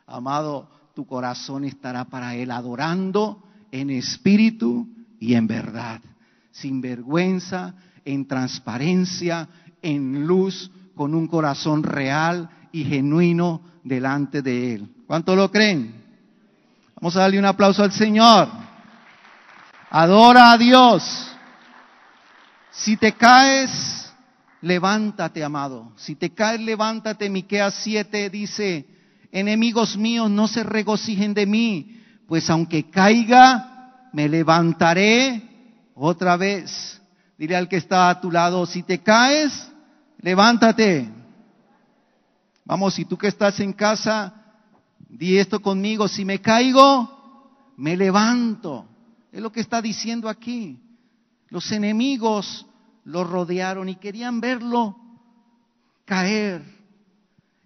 amado, 0.07 0.69
tu 0.93 1.05
corazón 1.05 1.65
estará 1.65 2.05
para 2.05 2.35
Él 2.35 2.51
adorando 2.51 3.43
en 3.71 3.89
espíritu 3.89 4.87
y 5.19 5.33
en 5.35 5.47
verdad, 5.47 6.01
sin 6.51 6.81
vergüenza, 6.81 7.75
en 8.05 8.27
transparencia, 8.27 9.49
en 9.81 10.25
luz, 10.25 10.71
con 10.95 11.13
un 11.13 11.27
corazón 11.27 11.83
real 11.83 12.49
y 12.71 12.85
genuino 12.85 13.61
delante 13.83 14.41
de 14.41 14.75
Él. 14.75 14.95
¿Cuánto 15.07 15.35
lo 15.35 15.51
creen? 15.51 16.03
Vamos 16.95 17.15
a 17.17 17.21
darle 17.21 17.39
un 17.39 17.45
aplauso 17.45 17.83
al 17.83 17.91
Señor. 17.91 18.47
Adora 19.89 20.51
a 20.51 20.57
Dios. 20.57 21.31
Si 22.71 22.97
te 22.97 23.13
caes, 23.13 24.11
levántate, 24.61 25.43
amado. 25.43 25.91
Si 25.97 26.15
te 26.15 26.33
caes, 26.33 26.61
levántate. 26.61 27.29
Miqueas 27.29 27.75
7 27.83 28.29
dice, 28.29 28.87
enemigos 29.36 29.97
míos, 29.97 30.31
no 30.31 30.47
se 30.47 30.63
regocijen 30.63 31.33
de 31.33 31.45
mí, 31.45 32.01
pues 32.25 32.49
aunque 32.49 32.89
caiga, 32.89 34.09
me 34.13 34.29
levantaré 34.29 35.91
otra 35.93 36.38
vez. 36.38 37.01
Dile 37.38 37.57
al 37.57 37.67
que 37.67 37.75
está 37.75 38.09
a 38.09 38.21
tu 38.21 38.31
lado, 38.31 38.65
si 38.65 38.81
te 38.83 39.03
caes, 39.03 39.51
levántate. 40.21 41.11
Vamos, 42.63 42.93
si 42.93 43.03
tú 43.03 43.17
que 43.17 43.27
estás 43.27 43.59
en 43.59 43.73
casa, 43.73 44.33
di 45.09 45.38
esto 45.38 45.61
conmigo, 45.61 46.07
si 46.07 46.23
me 46.23 46.39
caigo, 46.39 47.73
me 47.75 47.97
levanto. 47.97 48.88
Es 49.33 49.41
lo 49.41 49.51
que 49.51 49.59
está 49.59 49.81
diciendo 49.81 50.29
aquí. 50.29 50.79
Los 51.49 51.69
enemigos 51.73 52.65
lo 53.03 53.25
rodearon 53.25 53.89
y 53.89 53.97
querían 53.97 54.39
verlo 54.39 54.95
caer. 56.05 56.63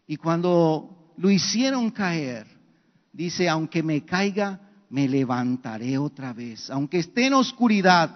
Y 0.07 0.17
cuando 0.17 0.99
lo 1.20 1.30
hicieron 1.30 1.91
caer, 1.91 2.47
dice, 3.11 3.49
aunque 3.49 3.84
me 3.84 4.05
caiga, 4.05 4.57
me 4.89 5.05
levantaré 5.05 5.97
otra 5.97 6.32
vez. 6.32 6.70
Aunque 6.70 6.99
esté 6.99 7.28
en 7.28 7.34
oscuridad, 7.34 8.09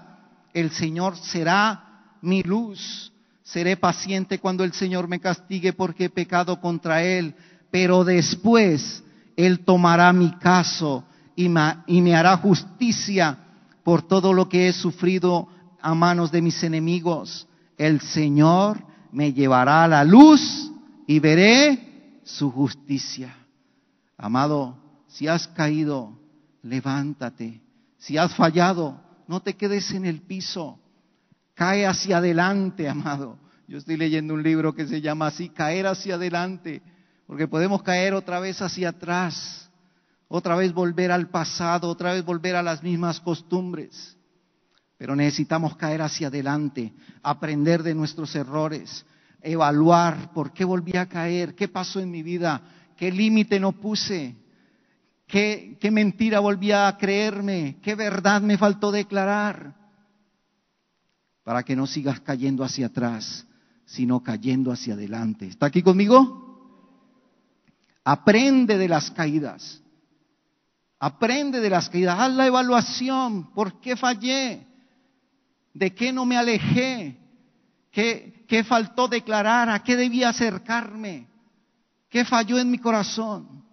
el 0.53 0.71
Señor 0.71 1.17
será 1.17 2.15
mi 2.21 2.43
luz. 2.43 3.11
Seré 3.43 3.75
paciente 3.75 4.39
cuando 4.39 4.63
el 4.63 4.71
Señor 4.71 5.09
me 5.09 5.19
castigue 5.19 5.73
porque 5.73 6.05
he 6.05 6.09
pecado 6.09 6.61
contra 6.61 7.03
Él, 7.03 7.35
pero 7.69 8.05
después 8.05 9.03
Él 9.35 9.65
tomará 9.65 10.13
mi 10.13 10.31
caso 10.37 11.03
y 11.35 11.49
me, 11.49 12.15
hará 12.15 12.37
justicia 12.37 13.37
por 13.83 14.07
todo 14.07 14.31
lo 14.31 14.47
que 14.47 14.69
he 14.69 14.73
sufrido 14.73 15.49
a 15.81 15.93
manos 15.93 16.31
de 16.31 16.41
mis 16.41 16.63
enemigos. 16.63 17.49
El 17.77 17.99
Señor 17.99 18.81
me 19.11 19.33
llevará 19.33 19.83
a 19.83 19.89
la 19.89 20.05
luz 20.05 20.71
y 21.05 21.19
veré 21.19 21.92
su 22.23 22.51
justicia. 22.51 23.35
Amado, 24.17 24.77
si 25.07 25.27
has 25.27 25.47
caído, 25.47 26.17
levántate. 26.61 27.61
Si 27.97 28.17
has 28.17 28.35
fallado, 28.35 28.99
no 29.27 29.41
te 29.41 29.55
quedes 29.55 29.91
en 29.91 30.05
el 30.05 30.21
piso. 30.21 30.79
Cae 31.53 31.85
hacia 31.85 32.17
adelante, 32.17 32.89
amado. 32.89 33.37
Yo 33.67 33.77
estoy 33.77 33.97
leyendo 33.97 34.33
un 34.33 34.43
libro 34.43 34.73
que 34.73 34.87
se 34.87 35.01
llama 35.01 35.27
así, 35.27 35.49
caer 35.49 35.87
hacia 35.87 36.15
adelante, 36.15 36.81
porque 37.25 37.47
podemos 37.47 37.81
caer 37.81 38.13
otra 38.13 38.39
vez 38.39 38.61
hacia 38.61 38.89
atrás, 38.89 39.69
otra 40.27 40.55
vez 40.55 40.73
volver 40.73 41.11
al 41.11 41.29
pasado, 41.29 41.89
otra 41.89 42.13
vez 42.13 42.25
volver 42.25 42.55
a 42.55 42.63
las 42.63 42.83
mismas 42.83 43.19
costumbres. 43.19 44.17
Pero 44.97 45.15
necesitamos 45.15 45.75
caer 45.75 46.01
hacia 46.01 46.27
adelante, 46.27 46.93
aprender 47.21 47.83
de 47.83 47.95
nuestros 47.95 48.35
errores, 48.35 49.05
evaluar 49.43 50.31
por 50.33 50.53
qué 50.53 50.63
volví 50.65 50.95
a 50.97 51.07
caer, 51.07 51.53
qué 51.55 51.67
pasó 51.67 51.99
en 51.99 52.09
mi 52.09 52.23
vida, 52.23 52.61
qué 52.97 53.11
límite 53.11 53.59
no 53.59 53.73
puse, 53.73 54.35
qué, 55.27 55.77
qué 55.79 55.91
mentira 55.91 56.39
volví 56.39 56.71
a 56.71 56.95
creerme, 56.97 57.77
qué 57.81 57.95
verdad 57.95 58.41
me 58.41 58.57
faltó 58.57 58.91
declarar 58.91 59.75
para 61.43 61.63
que 61.63 61.75
no 61.75 61.85
sigas 61.85 62.21
cayendo 62.21 62.63
hacia 62.63 62.87
atrás, 62.87 63.45
sino 63.85 64.23
cayendo 64.23 64.71
hacia 64.71 64.93
adelante. 64.93 65.47
¿Está 65.47 65.65
aquí 65.65 65.83
conmigo? 65.83 66.41
Aprende 68.03 68.77
de 68.77 68.87
las 68.87 69.11
caídas. 69.11 69.81
Aprende 70.99 71.59
de 71.59 71.69
las 71.69 71.89
caídas. 71.89 72.17
Haz 72.17 72.33
la 72.33 72.47
evaluación. 72.47 73.53
¿Por 73.53 73.81
qué 73.81 73.97
fallé? 73.97 74.65
¿De 75.73 75.93
qué 75.93 76.13
no 76.13 76.25
me 76.25 76.37
alejé? 76.37 77.17
¿Qué, 77.91 78.32
qué 78.53 78.63
faltó 78.63 79.07
declarar? 79.07 79.67
¿A 79.67 79.81
qué 79.81 79.95
debía 79.95 80.29
acercarme? 80.29 81.25
¿Qué 82.07 82.23
falló 82.23 82.59
en 82.59 82.69
mi 82.69 82.77
corazón? 82.77 83.63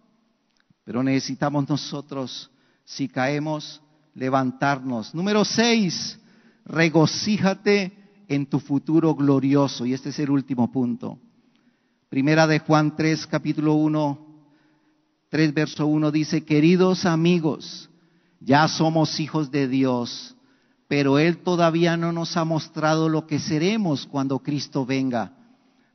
Pero 0.84 1.02
necesitamos 1.02 1.68
nosotros, 1.68 2.50
si 2.82 3.06
caemos, 3.06 3.82
levantarnos. 4.14 5.14
Número 5.14 5.44
seis, 5.44 6.18
regocíjate 6.64 7.92
en 8.26 8.46
tu 8.46 8.58
futuro 8.58 9.14
glorioso. 9.14 9.84
Y 9.84 9.92
este 9.92 10.08
es 10.08 10.18
el 10.18 10.30
último 10.30 10.72
punto. 10.72 11.18
Primera 12.08 12.46
de 12.46 12.60
Juan 12.60 12.96
3, 12.96 13.26
capítulo 13.26 13.74
1, 13.74 14.18
3, 15.28 15.52
verso 15.52 15.86
1 15.88 16.10
dice, 16.10 16.42
queridos 16.42 17.04
amigos, 17.04 17.90
ya 18.40 18.66
somos 18.66 19.20
hijos 19.20 19.50
de 19.50 19.68
Dios, 19.68 20.34
pero 20.90 21.20
Él 21.20 21.38
todavía 21.38 21.96
no 21.96 22.10
nos 22.10 22.36
ha 22.36 22.44
mostrado 22.44 23.08
lo 23.08 23.24
que 23.24 23.38
seremos 23.38 24.08
cuando 24.08 24.40
Cristo 24.40 24.84
venga. 24.84 25.30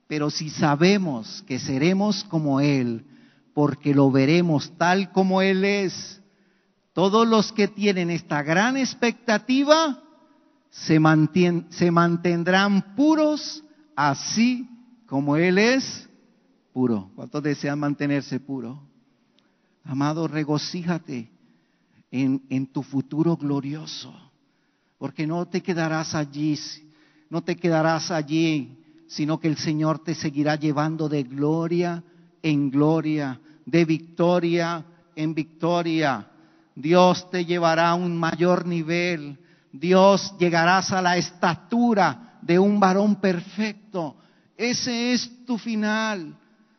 Pero 0.07 0.29
si 0.29 0.49
sabemos 0.49 1.43
que 1.45 1.59
seremos 1.59 2.23
como 2.23 2.61
Él, 2.61 3.05
porque 3.53 3.93
lo 3.93 4.09
veremos 4.09 4.71
tal 4.77 5.11
como 5.11 5.41
Él 5.41 5.65
es, 5.65 6.21
todos 6.93 7.27
los 7.27 7.51
que 7.51 7.67
tienen 7.67 8.09
esta 8.09 8.41
gran 8.41 8.77
expectativa, 8.77 10.01
se, 10.69 10.97
mantendrán 11.91 12.95
puros 12.95 13.65
así 13.97 14.65
como 15.07 15.35
Él 15.35 15.57
es 15.57 16.07
puro. 16.71 17.11
¿Cuántos 17.15 17.43
desean 17.43 17.79
mantenerse 17.79 18.39
puro? 18.39 18.81
Amado, 19.83 20.29
regocíjate 20.29 21.29
en 22.11 22.67
tu 22.67 22.81
futuro 22.81 23.35
glorioso, 23.35 24.24
porque 25.05 25.27
no 25.27 25.45
te 25.45 25.61
quedarás 25.61 26.15
allí, 26.15 26.59
no 27.29 27.43
te 27.43 27.55
quedarás 27.55 28.09
allí, 28.09 28.75
sino 29.07 29.39
que 29.39 29.47
el 29.47 29.55
Señor 29.55 29.99
te 29.99 30.15
seguirá 30.15 30.55
llevando 30.55 31.07
de 31.07 31.21
gloria 31.21 32.03
en 32.41 32.71
gloria, 32.71 33.39
de 33.67 33.85
victoria 33.85 34.83
en 35.15 35.35
victoria. 35.35 36.27
Dios 36.73 37.29
te 37.29 37.45
llevará 37.45 37.89
a 37.89 37.93
un 37.93 38.17
mayor 38.17 38.65
nivel, 38.65 39.37
Dios 39.71 40.33
llegarás 40.39 40.91
a 40.91 41.03
la 41.03 41.17
estatura 41.17 42.39
de 42.41 42.57
un 42.57 42.79
varón 42.79 43.17
perfecto. 43.17 44.17
Ese 44.57 45.13
es 45.13 45.45
tu 45.45 45.59
final, 45.59 46.35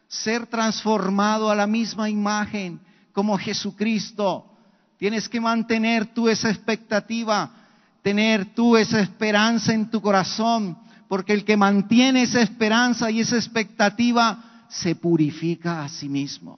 ser 0.08 0.48
transformado 0.48 1.48
a 1.48 1.54
la 1.54 1.68
misma 1.68 2.10
imagen 2.10 2.80
como 3.12 3.38
Jesucristo. 3.38 4.50
Tienes 4.96 5.28
que 5.28 5.40
mantener 5.40 6.06
tú 6.06 6.28
esa 6.28 6.50
expectativa, 6.50 7.62
tener 8.06 8.54
tú 8.54 8.76
esa 8.76 9.00
esperanza 9.00 9.74
en 9.74 9.90
tu 9.90 10.00
corazón, 10.00 10.78
porque 11.08 11.32
el 11.32 11.44
que 11.44 11.56
mantiene 11.56 12.22
esa 12.22 12.40
esperanza 12.40 13.10
y 13.10 13.18
esa 13.18 13.34
expectativa 13.34 14.64
se 14.68 14.94
purifica 14.94 15.82
a 15.82 15.88
sí 15.88 16.08
mismo. 16.08 16.56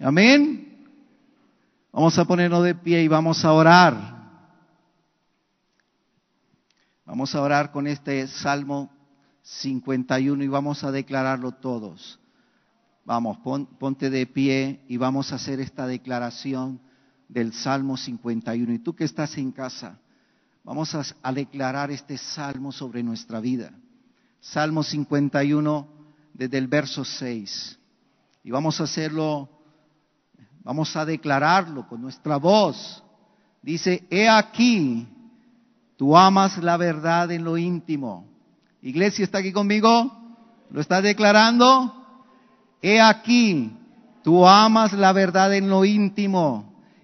Amén. 0.00 0.82
Vamos 1.92 2.18
a 2.18 2.24
ponernos 2.24 2.64
de 2.64 2.74
pie 2.74 3.02
y 3.02 3.08
vamos 3.08 3.44
a 3.44 3.52
orar. 3.52 4.16
Vamos 7.04 7.34
a 7.34 7.42
orar 7.42 7.70
con 7.70 7.86
este 7.86 8.26
Salmo 8.26 8.90
51 9.42 10.42
y 10.42 10.48
vamos 10.48 10.84
a 10.84 10.90
declararlo 10.90 11.52
todos. 11.52 12.18
Vamos, 13.04 13.36
ponte 13.78 14.08
de 14.08 14.26
pie 14.26 14.80
y 14.88 14.96
vamos 14.96 15.32
a 15.32 15.34
hacer 15.34 15.60
esta 15.60 15.86
declaración 15.86 16.80
del 17.28 17.52
Salmo 17.52 17.98
51. 17.98 18.72
Y 18.72 18.78
tú 18.78 18.96
que 18.96 19.04
estás 19.04 19.36
en 19.36 19.52
casa, 19.52 20.00
vamos 20.66 20.92
a, 21.22 21.32
declarar 21.32 21.92
este 21.92 22.18
Salmo 22.18 22.72
sobre 22.72 23.02
nuestra 23.02 23.38
vida. 23.38 23.70
Salmo 24.40 24.82
51 24.82 25.88
desde 26.34 26.58
el 26.58 26.66
verso 26.66 27.04
6. 27.04 27.78
Y 28.42 28.50
vamos 28.50 28.80
a 28.80 28.84
hacerlo, 28.84 29.48
vamos 30.64 30.94
a 30.96 31.04
declararlo 31.04 31.86
con 31.86 32.02
nuestra 32.02 32.36
voz. 32.36 33.02
Dice, 33.62 34.06
he 34.10 34.28
aquí, 34.28 35.06
Tú 35.96 36.14
amas 36.14 36.58
la 36.58 36.76
verdad 36.76 37.30
en 37.30 37.42
lo 37.42 37.56
íntimo. 37.56 38.28
Iglesia, 38.82 39.24
¿está 39.24 39.38
aquí 39.38 39.50
conmigo? 39.50 40.12
¿Lo 40.68 40.80
estás 40.82 41.02
declarando? 41.02 42.04
He 42.82 43.00
aquí, 43.00 43.72
tú 44.22 44.46
amas 44.46 44.92
la 44.92 45.14
verdad 45.14 45.54
en 45.54 45.70
lo 45.70 45.86
íntimo 45.86 46.75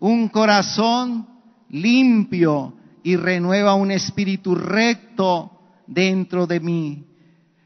un 0.00 0.28
corazón 0.28 1.26
limpio 1.70 2.74
y 3.02 3.16
renueva 3.16 3.74
un 3.74 3.90
espíritu 3.90 4.54
recto 4.54 5.50
dentro 5.86 6.46
de 6.46 6.60
mí. 6.60 7.04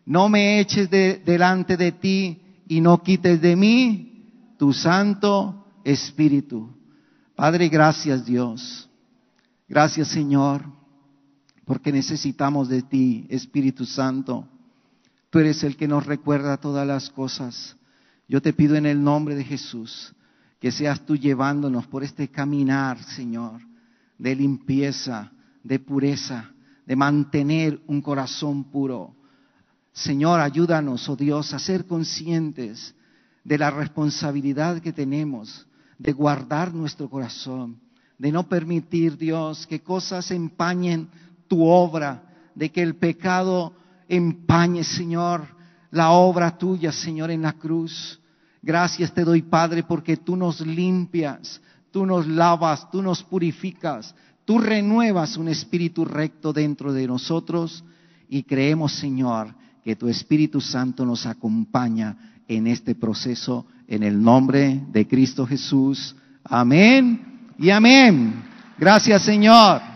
No 0.07 0.28
me 0.28 0.61
eches 0.61 0.91
delante 0.91 1.76
de 1.76 1.93
ti 1.93 2.41
y 2.68 2.80
no 2.80 3.03
quites 3.03 3.41
de 3.41 3.57
mí 3.57 4.55
tu 4.59 4.72
santo 4.72 5.66
espíritu. 5.85 6.70
Padre, 7.35 7.68
gracias 7.68 8.24
Dios. 8.24 8.89
Gracias 9.68 10.09
Señor 10.09 10.64
porque 11.64 11.93
necesitamos 11.93 12.68
de 12.68 12.83
ti, 12.83 13.26
Espíritu 13.30 13.85
Santo. 13.87 14.49
Tú 15.30 15.39
eres 15.39 15.62
el 15.62 15.76
que 15.76 15.89
nos 15.89 16.05
recuerda 16.05 16.57
todas 16.57 16.87
las 16.87 17.09
cosas. 17.09 17.76
Yo 18.28 18.43
te 18.43 18.53
pido 18.53 18.74
en 18.76 18.85
el 18.85 19.03
nombre 19.03 19.35
de 19.35 19.45
Jesús 19.45 20.12
que 20.62 20.70
seas 20.70 21.04
tú 21.04 21.16
llevándonos 21.16 21.88
por 21.88 22.04
este 22.04 22.28
caminar, 22.28 23.02
Señor, 23.02 23.60
de 24.16 24.36
limpieza, 24.36 25.32
de 25.64 25.80
pureza, 25.80 26.52
de 26.86 26.94
mantener 26.94 27.82
un 27.88 28.00
corazón 28.00 28.70
puro. 28.70 29.12
Señor, 29.92 30.38
ayúdanos, 30.38 31.08
oh 31.08 31.16
Dios, 31.16 31.52
a 31.52 31.58
ser 31.58 31.84
conscientes 31.84 32.94
de 33.42 33.58
la 33.58 33.72
responsabilidad 33.72 34.80
que 34.80 34.92
tenemos 34.92 35.66
de 35.98 36.12
guardar 36.12 36.72
nuestro 36.72 37.10
corazón, 37.10 37.80
de 38.16 38.30
no 38.30 38.48
permitir, 38.48 39.18
Dios, 39.18 39.66
que 39.66 39.80
cosas 39.80 40.30
empañen 40.30 41.08
tu 41.48 41.64
obra, 41.66 42.22
de 42.54 42.70
que 42.70 42.82
el 42.82 42.94
pecado 42.94 43.74
empañe, 44.06 44.84
Señor, 44.84 45.44
la 45.90 46.12
obra 46.12 46.56
tuya, 46.56 46.92
Señor, 46.92 47.32
en 47.32 47.42
la 47.42 47.54
cruz. 47.54 48.21
Gracias 48.62 49.12
te 49.12 49.24
doy, 49.24 49.42
Padre, 49.42 49.82
porque 49.82 50.16
tú 50.16 50.36
nos 50.36 50.60
limpias, 50.60 51.60
tú 51.90 52.06
nos 52.06 52.26
lavas, 52.26 52.88
tú 52.90 53.02
nos 53.02 53.22
purificas, 53.22 54.14
tú 54.44 54.58
renuevas 54.58 55.36
un 55.36 55.48
espíritu 55.48 56.04
recto 56.04 56.52
dentro 56.52 56.92
de 56.92 57.06
nosotros 57.06 57.84
y 58.28 58.44
creemos, 58.44 58.92
Señor, 58.92 59.54
que 59.84 59.96
tu 59.96 60.08
Espíritu 60.08 60.60
Santo 60.60 61.04
nos 61.04 61.26
acompaña 61.26 62.16
en 62.46 62.66
este 62.68 62.94
proceso 62.94 63.66
en 63.88 64.02
el 64.04 64.22
nombre 64.22 64.80
de 64.92 65.06
Cristo 65.06 65.44
Jesús. 65.44 66.14
Amén 66.44 67.50
y 67.58 67.70
amén. 67.70 68.44
Gracias, 68.78 69.22
Señor. 69.22 69.91